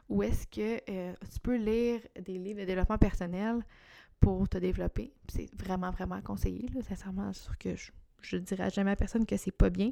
où 0.09 0.23
est-ce 0.23 0.47
que 0.47 0.81
euh, 0.89 1.13
tu 1.31 1.39
peux 1.39 1.55
lire 1.55 2.01
des 2.19 2.37
livres 2.37 2.59
de 2.59 2.65
développement 2.65 2.97
personnel 2.97 3.63
pour 4.19 4.47
te 4.47 4.57
développer. 4.57 5.13
C'est 5.29 5.49
vraiment, 5.59 5.91
vraiment 5.91 6.21
conseillé. 6.21 6.67
Là. 6.73 6.81
Sincèrement, 6.81 7.33
sûr 7.33 7.57
que 7.57 7.75
je 8.21 8.35
ne 8.35 8.41
dirais 8.41 8.69
jamais 8.69 8.91
à 8.91 8.95
personne 8.95 9.25
que 9.25 9.37
c'est 9.37 9.51
pas 9.51 9.69
bien. 9.69 9.91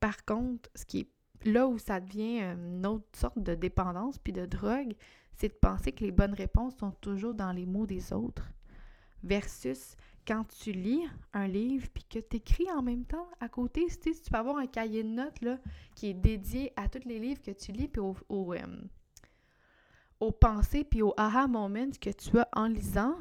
Par 0.00 0.24
contre, 0.24 0.68
ce 0.74 0.84
qui 0.84 1.00
est 1.00 1.08
là 1.44 1.66
où 1.66 1.78
ça 1.78 2.00
devient 2.00 2.40
une 2.40 2.86
autre 2.86 3.06
sorte 3.14 3.38
de 3.38 3.54
dépendance 3.54 4.18
puis 4.18 4.32
de 4.32 4.46
drogue, 4.46 4.94
c'est 5.34 5.48
de 5.48 5.54
penser 5.54 5.92
que 5.92 6.04
les 6.04 6.12
bonnes 6.12 6.34
réponses 6.34 6.76
sont 6.76 6.92
toujours 6.92 7.34
dans 7.34 7.52
les 7.52 7.66
mots 7.66 7.86
des 7.86 8.12
autres. 8.12 8.50
Versus 9.22 9.96
quand 10.26 10.44
tu 10.48 10.72
lis 10.72 11.02
un 11.32 11.46
livre 11.48 11.88
puis 11.92 12.04
que 12.04 12.18
tu 12.18 12.36
écris 12.36 12.70
en 12.70 12.82
même 12.82 13.04
temps 13.04 13.26
à 13.40 13.48
côté, 13.48 13.86
tu, 13.86 14.12
tu 14.12 14.30
peux 14.30 14.38
avoir 14.38 14.58
un 14.58 14.66
cahier 14.66 15.02
de 15.02 15.08
notes 15.08 15.40
qui 15.94 16.08
est 16.08 16.14
dédié 16.14 16.72
à 16.76 16.88
tous 16.88 17.06
les 17.06 17.18
livres 17.18 17.42
que 17.42 17.50
tu 17.50 17.72
lis 17.72 17.88
puis 17.88 18.00
euh, 18.00 18.62
aux 20.20 20.32
pensées 20.32 20.84
puis 20.84 21.02
aux 21.02 21.14
aha 21.16 21.46
moments 21.46 21.90
que 22.00 22.10
tu 22.10 22.38
as 22.38 22.48
en 22.54 22.66
lisant, 22.66 23.16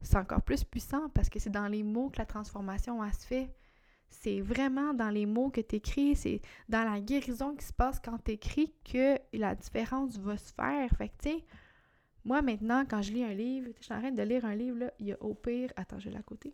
c'est 0.00 0.16
encore 0.16 0.42
plus 0.42 0.62
puissant 0.64 1.08
parce 1.10 1.28
que 1.28 1.38
c'est 1.38 1.50
dans 1.50 1.68
les 1.68 1.82
mots 1.82 2.10
que 2.10 2.18
la 2.18 2.26
transformation 2.26 3.02
a 3.02 3.12
se 3.12 3.26
fait. 3.26 3.50
C'est 4.10 4.40
vraiment 4.40 4.94
dans 4.94 5.10
les 5.10 5.26
mots 5.26 5.50
que 5.50 5.60
tu 5.60 5.76
écris, 5.76 6.16
c'est 6.16 6.40
dans 6.68 6.84
la 6.84 7.00
guérison 7.00 7.54
qui 7.54 7.64
se 7.64 7.72
passe 7.72 8.00
quand 8.00 8.18
tu 8.24 8.32
écris 8.32 8.72
que 8.84 9.18
la 9.32 9.54
différence 9.54 10.18
va 10.18 10.36
se 10.36 10.52
faire. 10.52 10.90
Fait 10.96 11.08
que, 11.08 11.14
tu 11.22 11.44
moi 12.24 12.42
maintenant, 12.42 12.84
quand 12.84 13.02
je 13.02 13.12
lis 13.12 13.22
un 13.22 13.34
livre, 13.34 13.68
je 13.78 13.84
suis 13.84 14.12
de 14.12 14.22
lire 14.22 14.44
un 14.44 14.56
livre, 14.56 14.78
là, 14.78 14.92
il 14.98 15.06
y 15.06 15.12
a 15.12 15.22
au 15.22 15.32
pire. 15.34 15.70
Attends, 15.76 16.00
je 16.00 16.10
l'ai 16.10 16.16
à 16.16 16.22
côté. 16.22 16.52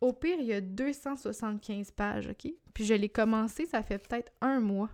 Au 0.00 0.12
pire, 0.12 0.38
il 0.40 0.46
y 0.46 0.52
a 0.52 0.60
275 0.60 1.92
pages, 1.92 2.26
OK? 2.26 2.52
Puis 2.74 2.84
je 2.84 2.94
l'ai 2.94 3.08
commencé, 3.08 3.64
ça 3.64 3.82
fait 3.84 3.98
peut-être 3.98 4.32
un 4.40 4.58
mois. 4.58 4.90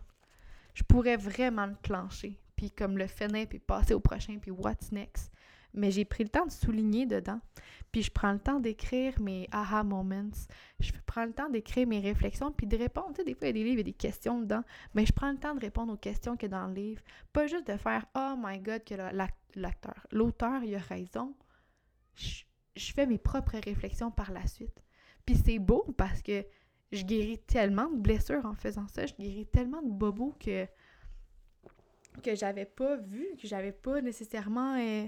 Je 0.74 0.82
pourrais 0.82 1.16
vraiment 1.16 1.64
le 1.64 1.74
clencher, 1.82 2.38
puis 2.54 2.70
comme 2.70 2.98
le 2.98 3.06
finir, 3.06 3.48
puis 3.48 3.58
passer 3.58 3.94
au 3.94 4.00
prochain, 4.00 4.38
puis 4.38 4.50
what's 4.50 4.92
next 4.92 5.32
mais 5.74 5.90
j'ai 5.90 6.04
pris 6.04 6.24
le 6.24 6.30
temps 6.30 6.46
de 6.46 6.50
souligner 6.50 7.06
dedans. 7.06 7.40
Puis 7.92 8.02
je 8.02 8.10
prends 8.10 8.32
le 8.32 8.38
temps 8.38 8.60
d'écrire 8.60 9.20
mes 9.20 9.48
aha 9.50 9.82
moments. 9.82 10.30
Je 10.78 10.92
prends 11.06 11.24
le 11.24 11.32
temps 11.32 11.48
d'écrire 11.48 11.86
mes 11.86 12.00
réflexions 12.00 12.52
puis 12.52 12.66
de 12.66 12.76
répondre. 12.76 13.08
Tu 13.10 13.16
sais, 13.16 13.24
des 13.24 13.34
fois, 13.34 13.48
il 13.48 13.48
y 13.48 13.50
a 13.50 13.52
des 13.52 13.64
livres, 13.64 13.74
il 13.74 13.78
y 13.78 13.80
a 13.80 13.84
des 13.84 13.92
questions 13.92 14.40
dedans, 14.40 14.62
mais 14.94 15.06
je 15.06 15.12
prends 15.12 15.30
le 15.30 15.38
temps 15.38 15.54
de 15.54 15.60
répondre 15.60 15.92
aux 15.92 15.96
questions 15.96 16.36
qu'il 16.36 16.50
y 16.50 16.54
a 16.54 16.58
dans 16.58 16.66
le 16.68 16.74
livre. 16.74 17.02
Pas 17.32 17.46
juste 17.46 17.66
de 17.66 17.76
faire 17.76 18.06
Oh 18.14 18.34
my 18.38 18.58
God, 18.60 18.84
que 18.84 18.94
l'acteur, 19.54 20.06
l'auteur, 20.12 20.62
il 20.62 20.74
a 20.76 20.78
raison. 20.78 21.34
Je, 22.14 22.44
je 22.76 22.92
fais 22.92 23.06
mes 23.06 23.18
propres 23.18 23.58
réflexions 23.64 24.10
par 24.10 24.30
la 24.30 24.46
suite. 24.46 24.84
Puis 25.26 25.36
c'est 25.36 25.58
beau 25.58 25.84
parce 25.96 26.22
que 26.22 26.44
je 26.92 27.04
guéris 27.04 27.38
tellement 27.38 27.88
de 27.88 27.98
blessures 27.98 28.44
en 28.46 28.54
faisant 28.54 28.86
ça. 28.88 29.06
Je 29.06 29.14
guéris 29.14 29.46
tellement 29.46 29.82
de 29.82 29.90
bobos 29.90 30.36
que 30.40 30.66
que 32.22 32.34
j'avais 32.34 32.64
pas 32.64 32.96
vu, 32.96 33.28
que 33.40 33.46
j'avais 33.46 33.72
pas 33.72 34.00
nécessairement 34.00 34.74
euh, 34.76 35.06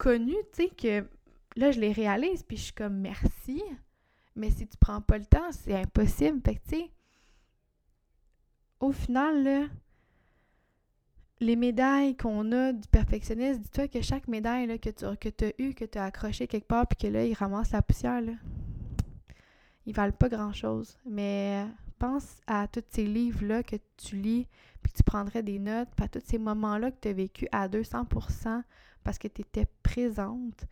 connu, 0.00 0.34
tu 0.54 0.64
sais, 0.64 0.68
que 0.70 1.06
là, 1.56 1.70
je 1.70 1.78
les 1.78 1.92
réalise, 1.92 2.42
puis 2.42 2.56
je 2.56 2.62
suis 2.64 2.72
comme 2.72 2.96
merci. 2.96 3.62
Mais 4.34 4.50
si 4.50 4.66
tu 4.66 4.76
prends 4.78 5.02
pas 5.02 5.18
le 5.18 5.26
temps, 5.26 5.52
c'est 5.52 5.76
impossible. 5.76 6.40
Fait 6.42 6.54
que, 6.54 6.62
tu 6.62 6.76
sais, 6.76 6.90
au 8.80 8.92
final, 8.92 9.44
là, 9.44 9.66
les 11.40 11.54
médailles 11.54 12.16
qu'on 12.16 12.50
a 12.52 12.72
du 12.72 12.88
perfectionniste, 12.88 13.60
dis-toi 13.60 13.88
que 13.88 14.00
chaque 14.00 14.26
médaille 14.26 14.78
que 14.78 14.88
tu 14.88 15.04
que 15.18 15.44
as 15.44 15.52
eue, 15.58 15.74
que 15.74 15.84
tu 15.84 15.98
as 15.98 16.04
accrochée 16.04 16.46
quelque 16.46 16.66
part, 16.66 16.86
puis 16.86 16.96
que 16.96 17.12
là, 17.12 17.24
ils 17.26 17.34
ramassent 17.34 17.72
la 17.72 17.82
poussière, 17.82 18.22
là, 18.22 18.32
ils 19.84 19.94
valent 19.94 20.12
pas 20.12 20.30
grand-chose. 20.30 20.96
Mais 21.04 21.66
pense 21.98 22.40
à 22.46 22.66
tous 22.66 22.82
ces 22.88 23.04
livres-là 23.04 23.62
que 23.62 23.76
tu 23.98 24.16
lis, 24.16 24.48
puis 24.82 24.92
tu 24.92 25.02
prendrais 25.02 25.42
des 25.42 25.58
notes, 25.58 25.90
puis 25.94 26.04
à 26.04 26.08
tous 26.08 26.22
ces 26.24 26.38
moments-là 26.38 26.90
que 26.90 26.96
tu 27.00 27.08
as 27.08 27.12
vécu 27.12 27.46
à 27.52 27.68
200%, 27.68 28.62
parce 29.04 29.18
que 29.18 29.28
tu 29.28 29.42
étais 29.42 29.66
présente. 29.82 30.66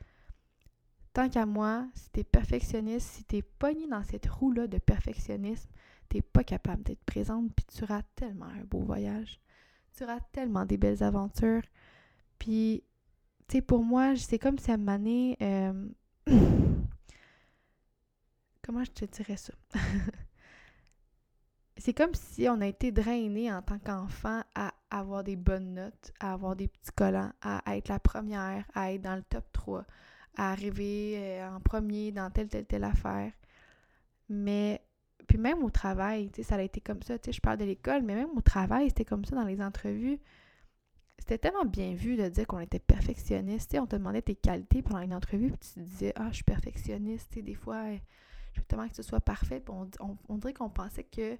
Tant 1.12 1.28
qu'à 1.28 1.46
moi, 1.46 1.86
si 1.94 2.10
tu 2.10 2.20
es 2.20 2.24
perfectionniste, 2.24 3.08
si 3.08 3.24
tu 3.24 3.36
es 3.36 3.42
pogné 3.42 3.86
dans 3.86 4.04
cette 4.04 4.26
roue-là 4.26 4.66
de 4.66 4.78
perfectionnisme, 4.78 5.70
tu 6.08 6.22
pas 6.22 6.44
capable 6.44 6.82
d'être 6.82 7.04
présente, 7.04 7.52
puis 7.54 7.66
tu 7.66 7.84
rates 7.84 8.08
tellement 8.14 8.46
un 8.46 8.64
beau 8.64 8.80
voyage. 8.80 9.40
Tu 9.96 10.04
rates 10.04 10.30
tellement 10.32 10.64
des 10.64 10.76
belles 10.76 11.02
aventures. 11.02 11.64
Puis, 12.38 12.84
tu 13.48 13.56
sais, 13.56 13.62
pour 13.62 13.82
moi, 13.82 14.16
c'est 14.16 14.38
comme 14.38 14.58
si 14.58 14.70
à 14.70 14.74
un 14.74 15.34
euh, 15.42 15.88
Comment 18.62 18.84
je 18.84 18.90
te 18.90 19.04
dirais 19.06 19.36
ça? 19.36 19.54
c'est 21.78 21.94
comme 21.94 22.14
si 22.14 22.48
on 22.48 22.60
a 22.60 22.66
été 22.66 22.92
drainé 22.92 23.52
en 23.52 23.62
tant 23.62 23.78
qu'enfant 23.78 24.42
à 24.54 24.74
avoir 24.90 25.24
des 25.24 25.36
bonnes 25.36 25.74
notes, 25.74 26.12
à 26.20 26.32
avoir 26.32 26.56
des 26.56 26.68
petits 26.68 26.92
collants, 26.94 27.32
à 27.42 27.76
être 27.76 27.88
la 27.88 27.98
première, 27.98 28.64
à 28.74 28.92
être 28.92 29.02
dans 29.02 29.16
le 29.16 29.22
top 29.22 29.44
3, 29.52 29.84
à 30.36 30.52
arriver 30.52 31.14
euh, 31.16 31.48
en 31.50 31.60
premier 31.60 32.12
dans 32.12 32.30
telle, 32.30 32.48
telle, 32.48 32.66
telle 32.66 32.84
affaire. 32.84 33.32
Mais, 34.28 34.80
puis 35.26 35.38
même 35.38 35.62
au 35.62 35.70
travail, 35.70 36.30
tu 36.30 36.36
sais, 36.36 36.42
ça 36.42 36.56
a 36.56 36.62
été 36.62 36.80
comme 36.80 37.02
ça, 37.02 37.18
tu 37.18 37.26
sais, 37.26 37.32
je 37.32 37.40
parle 37.40 37.58
de 37.58 37.64
l'école, 37.64 38.02
mais 38.02 38.14
même 38.14 38.30
au 38.36 38.40
travail, 38.40 38.88
c'était 38.88 39.04
comme 39.04 39.24
ça 39.24 39.36
dans 39.36 39.44
les 39.44 39.60
entrevues. 39.60 40.18
C'était 41.18 41.38
tellement 41.38 41.64
bien 41.64 41.94
vu 41.94 42.16
de 42.16 42.28
dire 42.28 42.46
qu'on 42.46 42.60
était 42.60 42.78
perfectionniste, 42.78 43.70
tu 43.70 43.76
sais, 43.76 43.80
on 43.80 43.86
te 43.86 43.96
demandait 43.96 44.22
tes 44.22 44.36
qualités 44.36 44.82
pendant 44.82 45.00
une 45.00 45.14
entrevue, 45.14 45.50
puis 45.50 45.58
tu 45.58 45.74
te 45.74 45.80
disais, 45.80 46.12
ah, 46.16 46.28
je 46.30 46.36
suis 46.36 46.44
perfectionniste, 46.44 47.28
tu 47.30 47.36
sais, 47.36 47.42
des 47.42 47.54
fois, 47.54 47.84
je 48.52 48.60
veux 48.60 48.66
tellement 48.66 48.88
que 48.88 48.96
ce 48.96 49.02
soit 49.02 49.20
parfait, 49.20 49.60
puis 49.60 49.74
on 50.28 50.38
dirait 50.38 50.54
qu'on 50.54 50.70
pensait 50.70 51.04
que 51.04 51.36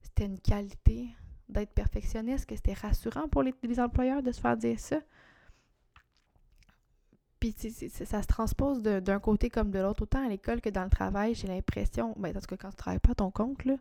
c'était 0.00 0.26
une 0.26 0.38
qualité 0.38 1.08
d'être 1.48 1.72
perfectionniste, 1.72 2.46
que 2.46 2.56
c'était 2.56 2.74
rassurant 2.74 3.28
pour 3.28 3.42
les, 3.42 3.80
employeurs 3.80 4.22
de 4.22 4.32
se 4.32 4.40
faire 4.40 4.56
dire 4.56 4.78
ça. 4.78 5.00
Puis 7.40 7.54
ça 7.90 8.22
se 8.22 8.26
transpose 8.26 8.82
d'un 8.82 9.20
côté 9.20 9.50
comme 9.50 9.70
de 9.70 9.78
l'autre, 9.78 10.02
autant 10.02 10.24
à 10.24 10.28
l'école 10.28 10.60
que 10.60 10.70
dans 10.70 10.84
le 10.84 10.90
travail, 10.90 11.34
j'ai 11.34 11.46
l'impression, 11.46 12.14
ben, 12.18 12.32
parce 12.32 12.46
que 12.46 12.54
quand 12.54 12.70
tu 12.70 12.76
travailles 12.76 13.00
pas 13.00 13.12
à 13.12 13.16
ton 13.16 13.30
compte, 13.30 13.64
là, 13.64 13.76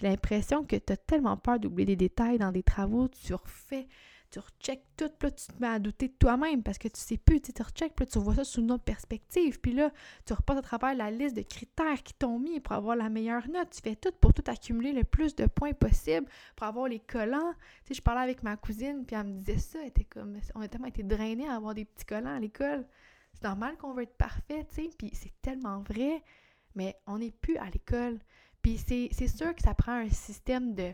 j'ai 0.00 0.08
l'impression 0.08 0.64
que 0.64 0.76
tu 0.76 0.92
as 0.92 0.96
tellement 0.96 1.36
peur 1.36 1.60
d'oublier 1.60 1.86
des 1.86 1.96
détails 1.96 2.38
dans 2.38 2.50
des 2.50 2.62
travaux, 2.62 3.08
tu 3.08 3.34
refais 3.34 3.86
tu 4.30 4.38
recheckes 4.38 4.84
tout, 4.96 5.10
puis 5.18 5.32
tu 5.32 5.46
te 5.46 5.60
mets 5.60 5.68
à 5.68 5.78
douter 5.78 6.08
de 6.08 6.12
toi-même 6.12 6.62
parce 6.62 6.78
que 6.78 6.88
tu 6.88 7.00
sais 7.00 7.16
plus, 7.16 7.40
tu 7.40 7.50
recheckes, 7.60 7.94
puis 7.96 8.06
tu 8.06 8.18
vois 8.18 8.34
ça 8.36 8.44
sous 8.44 8.60
une 8.60 8.70
autre 8.70 8.84
perspective, 8.84 9.60
puis 9.60 9.72
là, 9.72 9.90
tu 10.24 10.32
repasses 10.32 10.58
à 10.58 10.62
travers 10.62 10.94
la 10.94 11.10
liste 11.10 11.36
de 11.36 11.42
critères 11.42 12.02
qui 12.02 12.14
t'ont 12.14 12.38
mis 12.38 12.60
pour 12.60 12.72
avoir 12.72 12.96
la 12.96 13.08
meilleure 13.08 13.48
note. 13.48 13.70
Tu 13.70 13.80
fais 13.82 13.96
tout 13.96 14.12
pour 14.20 14.32
tout 14.32 14.44
accumuler 14.46 14.92
le 14.92 15.04
plus 15.04 15.34
de 15.34 15.46
points 15.46 15.72
possible, 15.72 16.26
pour 16.54 16.66
avoir 16.66 16.88
les 16.88 17.00
collants. 17.00 17.54
Tu 17.84 17.88
sais, 17.88 17.94
je 17.94 18.02
parlais 18.02 18.22
avec 18.22 18.42
ma 18.42 18.56
cousine, 18.56 19.04
puis 19.06 19.16
elle 19.16 19.26
me 19.26 19.38
disait 19.40 19.58
ça, 19.58 19.78
elle 19.80 19.88
était 19.88 20.04
comme, 20.04 20.38
on 20.54 20.60
a 20.60 20.68
tellement 20.68 20.88
été 20.88 21.02
drainés 21.02 21.48
à 21.48 21.56
avoir 21.56 21.74
des 21.74 21.84
petits 21.84 22.04
collants 22.04 22.36
à 22.36 22.40
l'école. 22.40 22.86
C'est 23.34 23.44
normal 23.44 23.76
qu'on 23.76 23.94
veut 23.94 24.02
être 24.04 24.16
parfait, 24.16 24.66
tu 24.68 24.82
sais, 24.82 24.90
puis 24.96 25.10
c'est 25.12 25.32
tellement 25.42 25.80
vrai, 25.80 26.22
mais 26.74 26.96
on 27.06 27.18
n'est 27.18 27.30
plus 27.32 27.56
à 27.56 27.68
l'école. 27.70 28.18
Puis 28.62 28.78
c'est 28.78 29.28
sûr 29.28 29.54
que 29.54 29.62
ça 29.62 29.74
prend 29.74 29.92
un 29.92 30.10
système 30.10 30.74
de 30.74 30.92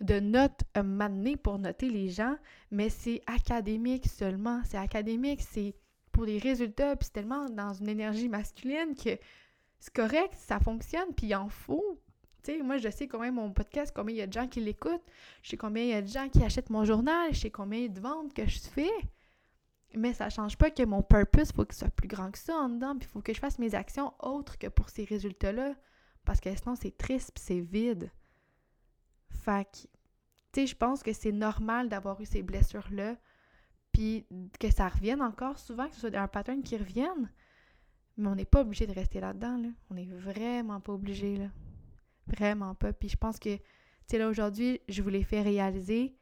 de 0.00 0.18
notes 0.18 0.62
euh, 0.76 1.36
pour 1.42 1.58
noter 1.58 1.90
les 1.90 2.08
gens, 2.08 2.36
mais 2.70 2.88
c'est 2.88 3.22
académique 3.26 4.06
seulement. 4.06 4.62
C'est 4.64 4.78
académique, 4.78 5.42
c'est 5.42 5.74
pour 6.12 6.26
des 6.26 6.38
résultats, 6.38 6.96
puis 6.96 7.06
c'est 7.06 7.12
tellement 7.12 7.48
dans 7.48 7.72
une 7.74 7.88
énergie 7.88 8.28
masculine 8.28 8.94
que 8.94 9.18
c'est 9.78 9.94
correct, 9.94 10.34
ça 10.36 10.58
fonctionne, 10.58 11.14
puis 11.16 11.26
il 11.28 11.34
en 11.34 11.48
faut. 11.48 12.00
Tu 12.42 12.52
sais, 12.52 12.62
moi, 12.62 12.78
je 12.78 12.88
sais 12.88 13.08
combien 13.08 13.30
mon 13.30 13.52
podcast, 13.52 13.92
combien 13.94 14.14
il 14.14 14.18
y 14.18 14.22
a 14.22 14.26
de 14.26 14.32
gens 14.32 14.48
qui 14.48 14.60
l'écoutent, 14.60 15.04
je 15.42 15.50
sais 15.50 15.56
combien 15.56 15.82
il 15.82 15.90
y 15.90 15.94
a 15.94 16.02
de 16.02 16.08
gens 16.08 16.28
qui 16.28 16.42
achètent 16.42 16.70
mon 16.70 16.84
journal, 16.84 17.32
je 17.32 17.40
sais 17.40 17.50
combien 17.50 17.86
de 17.86 18.00
ventes 18.00 18.32
que 18.32 18.46
je 18.46 18.60
fais. 18.60 18.90
Mais 19.94 20.14
ça 20.14 20.30
change 20.30 20.56
pas 20.56 20.70
que 20.70 20.84
mon 20.84 21.02
purpose, 21.02 21.50
il 21.50 21.54
faut 21.54 21.64
qu'il 21.64 21.74
soit 21.74 21.90
plus 21.90 22.08
grand 22.08 22.30
que 22.30 22.38
ça 22.38 22.54
en 22.54 22.68
dedans, 22.68 22.96
puis 22.96 23.08
il 23.08 23.12
faut 23.12 23.20
que 23.20 23.34
je 23.34 23.40
fasse 23.40 23.58
mes 23.58 23.74
actions 23.74 24.12
autres 24.20 24.56
que 24.56 24.68
pour 24.68 24.88
ces 24.88 25.04
résultats-là. 25.04 25.74
Parce 26.24 26.40
que 26.40 26.54
sinon, 26.54 26.76
c'est 26.76 26.96
triste, 26.96 27.36
c'est 27.40 27.60
vide. 27.60 28.10
Fait 29.30 29.64
que, 29.64 29.78
tu 30.52 30.60
sais, 30.60 30.66
je 30.66 30.76
pense 30.76 31.02
que 31.02 31.12
c'est 31.12 31.32
normal 31.32 31.88
d'avoir 31.88 32.20
eu 32.20 32.26
ces 32.26 32.42
blessures-là, 32.42 33.16
puis 33.92 34.26
que 34.58 34.70
ça 34.70 34.88
revienne 34.88 35.22
encore 35.22 35.58
souvent, 35.58 35.88
que 35.88 35.94
ce 35.94 36.00
soit 36.00 36.14
un 36.14 36.28
pattern 36.28 36.62
qui 36.62 36.76
revienne. 36.76 37.30
Mais 38.16 38.28
on 38.28 38.34
n'est 38.34 38.44
pas 38.44 38.60
obligé 38.60 38.86
de 38.86 38.92
rester 38.92 39.20
là-dedans, 39.20 39.56
là. 39.56 39.68
On 39.90 39.94
n'est 39.94 40.06
vraiment 40.06 40.80
pas 40.80 40.92
obligé, 40.92 41.36
là. 41.36 41.46
Vraiment 42.26 42.74
pas. 42.74 42.92
Puis 42.92 43.08
je 43.08 43.16
pense 43.16 43.38
que, 43.38 43.56
tu 43.56 43.62
sais, 44.06 44.18
là, 44.18 44.28
aujourd'hui, 44.28 44.80
je 44.88 45.02
vous 45.02 45.08
l'ai 45.08 45.24
fait 45.24 45.42
réaliser. 45.42 46.16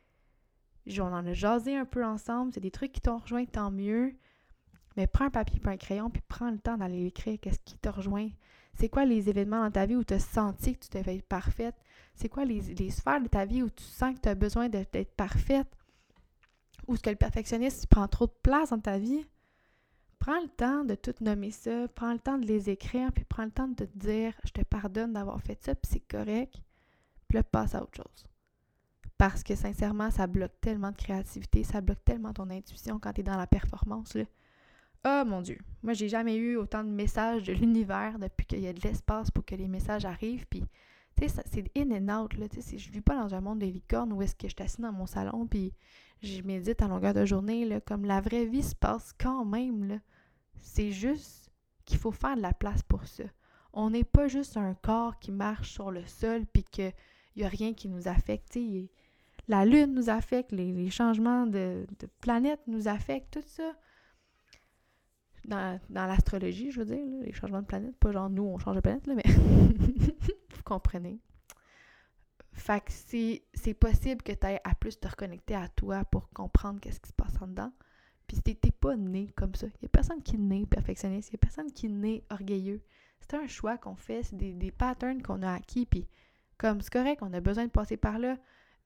On 0.99 1.12
en 1.12 1.27
a 1.27 1.33
jasé 1.33 1.77
un 1.77 1.85
peu 1.85 2.05
ensemble. 2.05 2.53
C'est 2.55 2.61
des 2.61 2.71
trucs 2.71 2.92
qui 2.92 3.01
t'ont 3.01 3.18
rejoint, 3.18 3.44
tant 3.44 3.71
mieux. 3.71 4.16
Mais 4.97 5.07
prends 5.07 5.27
un 5.27 5.31
papier 5.31 5.61
et 5.62 5.68
un 5.68 5.77
crayon, 5.77 6.11
puis 6.11 6.23
prends 6.27 6.51
le 6.51 6.59
temps 6.59 6.79
d'aller 6.79 7.07
écrire 7.07 7.38
qu'est-ce 7.40 7.61
qui 7.64 7.77
t'a 7.79 7.90
rejoint. 7.90 8.31
C'est 8.75 8.88
quoi 8.88 9.05
les 9.05 9.29
événements 9.29 9.62
dans 9.62 9.71
ta 9.71 9.87
vie 9.87 9.97
où 9.97 10.05
tu 10.05 10.14
as 10.14 10.18
senti 10.18 10.75
que 10.77 10.87
tu 10.87 10.99
devais 10.99 11.16
être 11.16 11.27
parfaite? 11.29 11.77
C'est 12.19 12.29
quoi 12.29 12.45
les, 12.45 12.91
sphères 12.91 13.21
de 13.21 13.29
ta 13.29 13.45
vie 13.45 13.63
où 13.63 13.71
tu 13.71 13.85
sens 13.85 14.15
que 14.15 14.21
tu 14.21 14.29
as 14.29 14.35
besoin 14.35 14.69
d'être 14.69 15.15
parfaite? 15.15 15.69
Ou 16.87 16.95
est-ce 16.95 17.03
que 17.03 17.11
le 17.11 17.17
perfectionniste 17.17 17.87
prend 17.87 18.09
trop 18.09 18.27
de 18.27 18.35
place 18.43 18.71
dans 18.71 18.81
ta 18.81 18.99
vie? 18.99 19.25
prends 20.19 20.41
le 20.41 20.49
temps 20.49 20.85
de 20.85 20.95
tout 20.95 21.15
nommer 21.21 21.51
ça, 21.51 21.89
prends 21.95 22.13
le 22.13 22.19
temps 22.19 22.39
de 22.39 22.47
les 22.47 22.71
écrire, 22.71 23.13
puis 23.13 23.25
prends 23.25 23.45
le 23.45 23.51
temps 23.51 23.69
de 23.69 23.85
te 23.85 23.99
dire 23.99 24.35
je 24.45 24.51
te 24.51 24.63
pardonne 24.63 25.13
d'avoir 25.13 25.41
fait 25.41 25.63
ça, 25.63 25.75
puis 25.75 25.91
c'est 25.91 26.01
correct, 26.01 26.55
puis 27.29 27.37
là, 27.37 27.43
passe 27.43 27.75
à 27.75 27.83
autre 27.83 27.97
chose. 27.97 28.25
Parce 29.17 29.43
que 29.43 29.55
sincèrement, 29.55 30.11
ça 30.11 30.27
bloque 30.27 30.61
tellement 30.61 30.91
de 30.91 30.97
créativité, 30.97 31.65
ça 31.65 31.81
bloque 31.81 32.05
tellement 32.05 32.33
ton 32.33 32.51
intuition 32.51 32.99
quand 32.99 33.13
tu 33.13 33.21
es 33.21 33.25
dans 33.25 33.37
la 33.37 33.47
performance. 33.47 34.15
Là. 34.15 34.25
Oh 35.07 35.23
mon 35.27 35.41
Dieu, 35.43 35.59
moi 35.83 35.93
j'ai 35.93 36.09
jamais 36.09 36.37
eu 36.37 36.57
autant 36.57 36.85
de 36.85 36.91
messages 36.91 37.45
de 37.45 37.53
l'univers 37.53 38.19
depuis 38.19 38.47
qu'il 38.47 38.61
y 38.61 38.69
a 38.69 38.73
de 38.73 38.81
l'espace 38.81 39.31
pour 39.31 39.45
que 39.45 39.55
les 39.55 39.69
messages 39.69 40.05
arrivent. 40.05 40.47
Puis, 40.47 40.65
tu 41.19 41.29
sais, 41.29 41.43
c'est 41.51 41.71
in 41.77 41.91
and 41.91 42.23
out. 42.23 42.35
Là, 42.35 42.47
je 42.55 42.91
vis 42.91 43.01
pas 43.01 43.17
dans 43.17 43.35
un 43.35 43.41
monde 43.41 43.59
de 43.61 43.67
licorne 43.67 44.13
où 44.13 44.23
est-ce 44.23 44.35
que 44.35 44.49
je 44.49 44.55
suis 44.69 44.83
dans 44.83 44.93
mon 44.93 45.07
salon 45.07 45.47
puis 45.47 45.73
je 46.23 46.43
médite 46.43 46.83
à 46.83 46.89
longueur 46.89 47.15
de 47.15 47.25
journée. 47.25 47.81
Comme 47.87 48.05
la 48.05 48.21
vraie 48.21 48.47
vie 48.47 48.63
se 48.63 48.75
passe 48.75 49.13
quand 49.19 49.45
même. 49.45 50.01
C'est 50.61 50.91
juste 50.91 51.51
qu'il 51.85 51.99
faut 51.99 52.13
faire 52.13 52.37
de 52.37 52.43
la 52.43 52.53
place 52.53 52.83
pour 52.83 53.07
ça. 53.07 53.25
On 53.73 53.91
n'est 53.91 54.05
pas 54.05 54.29
juste 54.29 54.57
un 54.57 54.75
corps 54.75 55.19
qui 55.19 55.31
marche 55.31 55.71
sur 55.73 55.91
le 55.91 56.05
sol 56.07 56.45
puis 56.53 56.65
qu'il 56.65 56.93
n'y 57.37 57.45
a 57.45 57.49
rien 57.49 57.75
qui 57.75 57.89
nous 57.89 58.09
affecte. 58.09 58.59
La 59.47 59.65
lune 59.65 59.95
nous 59.95 60.11
affecte, 60.11 60.53
les, 60.53 60.91
changements 60.91 61.47
de, 61.47 61.87
de 61.99 62.09
planète 62.21 62.61
nous 62.67 62.89
affectent, 62.89 63.35
tout 63.35 63.47
ça 63.47 63.75
dans, 65.49 65.81
l'astrologie, 65.91 66.71
je 66.71 66.81
veux 66.81 66.87
dire, 66.87 67.05
les 67.23 67.33
changements 67.33 67.63
de 67.63 67.67
planète, 67.67 67.97
pas 67.97 68.13
genre 68.13 68.31
nous, 68.31 68.45
on 68.45 68.59
change 68.59 68.77
de 68.77 68.81
planète, 68.81 69.07
là, 69.07 69.15
mais 69.15 69.25
vous 69.33 70.63
comprenez. 70.65 71.19
Fait 72.53 72.81
que 72.81 72.93
c'est 73.55 73.75
possible 73.75 74.23
que 74.23 74.33
tu 74.33 74.47
aies 74.47 74.61
à 74.65 74.75
plus 74.75 74.99
te 74.99 75.09
reconnecter 75.09 75.55
à 75.55 75.69
toi 75.69 76.05
pour 76.05 76.29
comprendre 76.31 76.81
qu'est-ce 76.81 77.01
qui 77.01 77.09
se 77.09 77.15
passe 77.15 77.41
en 77.41 77.47
dedans. 77.47 77.73
Puis 78.27 78.43
t'es 78.43 78.71
pas 78.71 78.97
né 78.97 79.33
comme 79.37 79.55
ça. 79.55 79.67
Il 79.67 79.83
y 79.83 79.87
a 79.87 79.89
personne 79.89 80.23
qui 80.23 80.37
est 80.37 80.41
né 80.41 80.67
perfectionniste, 80.67 81.31
il 81.31 81.35
y 81.35 81.37
a 81.37 81.39
personne 81.39 81.73
qui 81.73 81.87
est 81.87 81.91
né 81.91 82.25
orgueilleux. 82.31 82.83
C'est 83.21 83.35
un 83.35 83.47
choix 83.47 83.79
qu'on 83.79 83.97
fait, 83.97 84.23
c'est 84.23 84.37
des, 84.37 84.53
des 84.53 84.71
patterns 84.71 85.23
qu'on 85.23 85.43
a 85.43 85.55
acquis, 85.55 85.87
puis 85.87 86.07
comme 86.59 86.81
c'est 86.81 86.93
correct, 86.93 87.23
on 87.23 87.33
a 87.33 87.41
besoin 87.41 87.67
de 87.67 87.71
passer 87.71 87.97
par 87.97 88.19
là, 88.19 88.37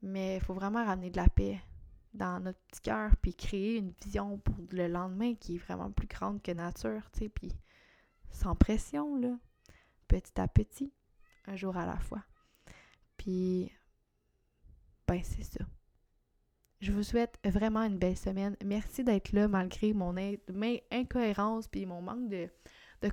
mais 0.02 0.36
il 0.36 0.42
faut 0.42 0.54
vraiment 0.54 0.84
ramener 0.84 1.10
de 1.10 1.16
la 1.16 1.28
paix 1.28 1.58
dans 2.14 2.40
notre 2.40 2.60
petit 2.68 2.82
cœur, 2.82 3.16
puis 3.16 3.34
créer 3.34 3.76
une 3.78 3.92
vision 4.04 4.38
pour 4.38 4.56
le 4.70 4.88
lendemain 4.88 5.34
qui 5.34 5.56
est 5.56 5.58
vraiment 5.58 5.90
plus 5.90 6.06
grande 6.06 6.42
que 6.42 6.52
nature, 6.52 7.10
tu 7.12 7.20
sais, 7.20 7.28
puis 7.28 7.52
sans 8.30 8.54
pression, 8.54 9.16
là, 9.16 9.36
petit 10.08 10.40
à 10.40 10.48
petit, 10.48 10.92
un 11.46 11.56
jour 11.56 11.76
à 11.76 11.86
la 11.86 11.98
fois. 11.98 12.22
Puis, 13.16 13.70
ben, 15.06 15.20
c'est 15.22 15.44
ça. 15.44 15.64
Je 16.80 16.90
vous 16.90 17.02
souhaite 17.04 17.38
vraiment 17.44 17.82
une 17.84 17.98
belle 17.98 18.16
semaine. 18.16 18.56
Merci 18.64 19.04
d'être 19.04 19.32
là 19.32 19.46
malgré 19.46 19.92
mon 19.92 20.16
incohérence 20.90 21.68
puis 21.68 21.86
mon 21.86 22.02
manque 22.02 22.28
de, 22.28 22.48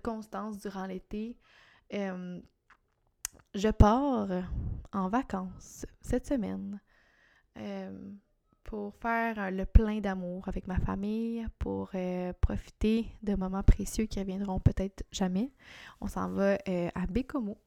constance 0.01 0.57
durant 0.59 0.87
l'été. 0.87 1.37
Je 1.91 3.69
pars 3.69 4.27
en 4.91 5.09
vacances 5.09 5.85
cette 6.01 6.25
semaine. 6.25 6.81
Pour 8.69 8.93
faire 8.93 9.39
euh, 9.39 9.49
le 9.49 9.65
plein 9.65 9.99
d'amour 9.99 10.47
avec 10.47 10.67
ma 10.67 10.77
famille, 10.77 11.43
pour 11.57 11.89
euh, 11.95 12.31
profiter 12.39 13.07
de 13.23 13.33
moments 13.33 13.63
précieux 13.63 14.05
qui 14.05 14.19
reviendront 14.19 14.59
peut-être 14.59 15.03
jamais. 15.11 15.51
On 16.01 16.07
s'en 16.07 16.29
va 16.29 16.59
euh, 16.67 16.89
à 16.93 17.07
Bécomo. 17.07 17.57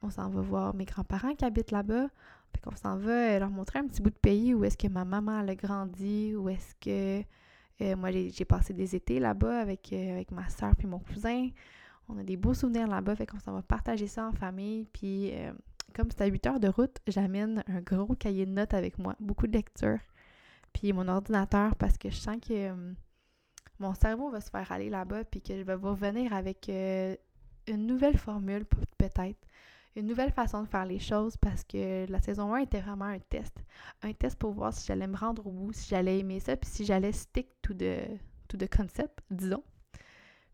On 0.00 0.10
s'en 0.10 0.30
va 0.30 0.40
voir 0.40 0.74
mes 0.74 0.84
grands-parents 0.84 1.34
qui 1.34 1.44
habitent 1.44 1.72
là-bas. 1.72 2.06
Fait 2.52 2.60
qu'on 2.62 2.76
s'en 2.76 2.98
va 2.98 3.36
leur 3.40 3.50
montrer 3.50 3.80
un 3.80 3.88
petit 3.88 4.00
bout 4.00 4.10
de 4.10 4.14
pays 4.14 4.54
où 4.54 4.62
est-ce 4.62 4.76
que 4.76 4.86
ma 4.86 5.04
maman 5.04 5.38
a 5.40 5.54
grandi, 5.56 6.36
où 6.36 6.48
est-ce 6.48 6.76
que 6.76 7.24
moi 7.96 8.12
j'ai 8.12 8.44
passé 8.44 8.72
des 8.72 8.94
étés 8.94 9.18
là-bas 9.18 9.58
avec, 9.58 9.92
avec 9.92 10.30
ma 10.30 10.48
soeur 10.48 10.76
puis 10.76 10.86
mon 10.86 11.00
cousin. 11.00 11.48
On 12.08 12.16
a 12.16 12.22
des 12.22 12.36
beaux 12.36 12.54
souvenirs 12.54 12.86
là-bas, 12.86 13.16
fait 13.16 13.26
qu'on 13.26 13.40
s'en 13.40 13.54
va 13.54 13.62
partager 13.62 14.06
ça 14.06 14.28
en 14.28 14.32
famille. 14.32 14.86
Puis 14.92 15.32
comme 15.94 16.10
c'est 16.10 16.20
à 16.22 16.26
8 16.26 16.46
heures 16.46 16.60
de 16.60 16.68
route, 16.68 16.98
j'amène 17.08 17.64
un 17.66 17.80
gros 17.80 18.14
cahier 18.14 18.46
de 18.46 18.52
notes 18.52 18.74
avec 18.74 18.98
moi, 18.98 19.16
beaucoup 19.18 19.48
de 19.48 19.52
lectures 19.52 19.98
puis 20.72 20.92
mon 20.92 21.08
ordinateur 21.08 21.76
parce 21.76 21.98
que 21.98 22.10
je 22.10 22.16
sens 22.16 22.36
que 22.36 22.52
euh, 22.52 22.92
mon 23.78 23.94
cerveau 23.94 24.30
va 24.30 24.40
se 24.40 24.50
faire 24.50 24.70
aller 24.72 24.90
là-bas 24.90 25.24
puis 25.24 25.40
que 25.40 25.56
je 25.56 25.62
vais 25.62 25.74
revenir 25.74 26.32
avec 26.32 26.68
euh, 26.68 27.16
une 27.66 27.86
nouvelle 27.86 28.16
formule 28.16 28.64
peut-être, 28.98 29.38
une 29.96 30.06
nouvelle 30.06 30.32
façon 30.32 30.62
de 30.62 30.68
faire 30.68 30.86
les 30.86 30.98
choses 30.98 31.36
parce 31.36 31.64
que 31.64 32.10
la 32.10 32.20
saison 32.20 32.54
1 32.54 32.60
était 32.60 32.80
vraiment 32.80 33.04
un 33.04 33.18
test. 33.18 33.54
Un 34.02 34.12
test 34.12 34.38
pour 34.38 34.52
voir 34.52 34.72
si 34.72 34.86
j'allais 34.86 35.06
me 35.06 35.16
rendre 35.16 35.46
au 35.46 35.50
bout, 35.50 35.72
si 35.72 35.88
j'allais 35.88 36.18
aimer 36.18 36.40
ça, 36.40 36.56
puis 36.56 36.70
si 36.70 36.84
j'allais 36.84 37.12
stick 37.12 37.48
to 37.60 37.74
the, 37.74 38.18
to 38.48 38.56
the 38.56 38.68
concept, 38.74 39.20
disons. 39.30 39.62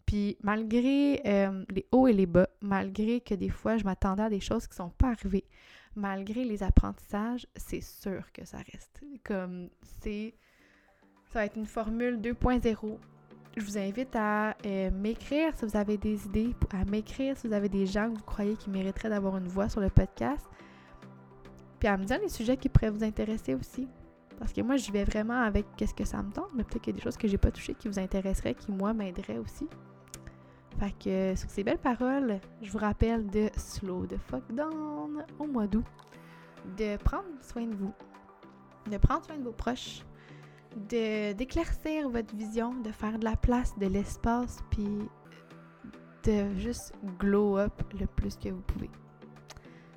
Puis 0.06 0.38
malgré 0.42 1.20
euh, 1.26 1.64
les 1.68 1.86
hauts 1.92 2.08
et 2.08 2.14
les 2.14 2.26
bas, 2.26 2.48
malgré 2.62 3.20
que 3.20 3.34
des 3.34 3.50
fois 3.50 3.76
je 3.76 3.84
m'attendais 3.84 4.22
à 4.22 4.30
des 4.30 4.40
choses 4.40 4.66
qui 4.66 4.72
ne 4.72 4.86
sont 4.86 4.90
pas 4.90 5.10
arrivées, 5.10 5.44
malgré 5.98 6.44
les 6.44 6.62
apprentissages, 6.62 7.46
c'est 7.56 7.80
sûr 7.80 8.32
que 8.32 8.44
ça 8.44 8.58
reste. 8.58 9.02
Comme 9.24 9.68
c'est. 10.00 10.34
Ça 11.26 11.40
va 11.40 11.44
être 11.44 11.56
une 11.56 11.66
formule 11.66 12.18
2.0. 12.20 12.98
Je 13.56 13.64
vous 13.64 13.76
invite 13.76 14.14
à 14.14 14.56
euh, 14.64 14.90
m'écrire 14.90 15.54
si 15.56 15.66
vous 15.66 15.76
avez 15.76 15.98
des 15.98 16.24
idées, 16.26 16.54
à 16.72 16.84
m'écrire 16.84 17.36
si 17.36 17.48
vous 17.48 17.52
avez 17.52 17.68
des 17.68 17.86
gens 17.86 18.10
que 18.10 18.18
vous 18.18 18.24
croyez 18.24 18.56
qui 18.56 18.70
mériteraient 18.70 19.10
d'avoir 19.10 19.36
une 19.36 19.48
voix 19.48 19.68
sur 19.68 19.80
le 19.80 19.90
podcast. 19.90 20.46
Puis 21.78 21.88
à 21.88 21.96
me 21.96 22.04
dire 22.04 22.18
les 22.20 22.28
sujets 22.28 22.56
qui 22.56 22.68
pourraient 22.68 22.90
vous 22.90 23.04
intéresser 23.04 23.54
aussi. 23.54 23.88
Parce 24.38 24.52
que 24.52 24.60
moi, 24.60 24.76
j'y 24.76 24.92
vais 24.92 25.04
vraiment 25.04 25.42
avec 25.42 25.66
qu'est-ce 25.76 25.94
que 25.94 26.04
ça 26.04 26.22
me 26.22 26.30
tente, 26.30 26.50
mais 26.54 26.62
peut-être 26.62 26.82
qu'il 26.82 26.92
y 26.92 26.96
a 26.96 26.98
des 26.98 27.02
choses 27.02 27.16
que 27.16 27.26
j'ai 27.26 27.38
pas 27.38 27.50
touchées 27.50 27.74
qui 27.74 27.88
vous 27.88 27.98
intéresseraient, 27.98 28.54
qui 28.54 28.70
moi 28.70 28.94
m'aideraient 28.94 29.38
aussi. 29.38 29.66
Fait 30.78 30.92
que 30.92 31.34
sur 31.34 31.50
ces 31.50 31.64
belles 31.64 31.78
paroles, 31.78 32.38
je 32.62 32.70
vous 32.70 32.78
rappelle 32.78 33.28
de 33.28 33.50
slow 33.56 34.06
the 34.06 34.16
fuck 34.16 34.44
down 34.52 35.24
au 35.38 35.46
mois 35.46 35.66
d'août, 35.66 35.84
de 36.76 36.96
prendre 36.98 37.26
soin 37.42 37.66
de 37.66 37.74
vous, 37.74 37.92
de 38.88 38.96
prendre 38.96 39.24
soin 39.24 39.36
de 39.38 39.42
vos 39.42 39.52
proches, 39.52 40.04
de 40.76 41.32
d'éclaircir 41.32 42.08
votre 42.08 42.34
vision, 42.36 42.74
de 42.74 42.92
faire 42.92 43.18
de 43.18 43.24
la 43.24 43.34
place, 43.34 43.76
de 43.78 43.86
l'espace, 43.86 44.58
puis 44.70 45.08
de 46.24 46.54
juste 46.56 46.92
glow 47.18 47.58
up 47.58 47.72
le 47.98 48.06
plus 48.06 48.36
que 48.36 48.50
vous 48.50 48.62
pouvez. 48.62 48.90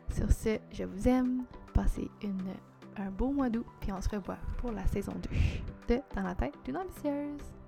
Sur 0.09 0.31
ce, 0.31 0.57
je 0.71 0.83
vous 0.83 1.07
aime. 1.07 1.43
Passez 1.73 2.09
une, 2.21 2.41
un 2.97 3.11
beau 3.11 3.31
mois 3.31 3.49
d'août, 3.49 3.65
puis 3.79 3.91
on 3.91 4.01
se 4.01 4.09
revoit 4.09 4.39
pour 4.57 4.71
la 4.71 4.85
saison 4.87 5.13
2 5.87 5.95
de 5.95 6.01
Dans 6.15 6.23
la 6.23 6.35
tête 6.35 6.55
d'une 6.65 6.77
ambitieuse. 6.77 7.60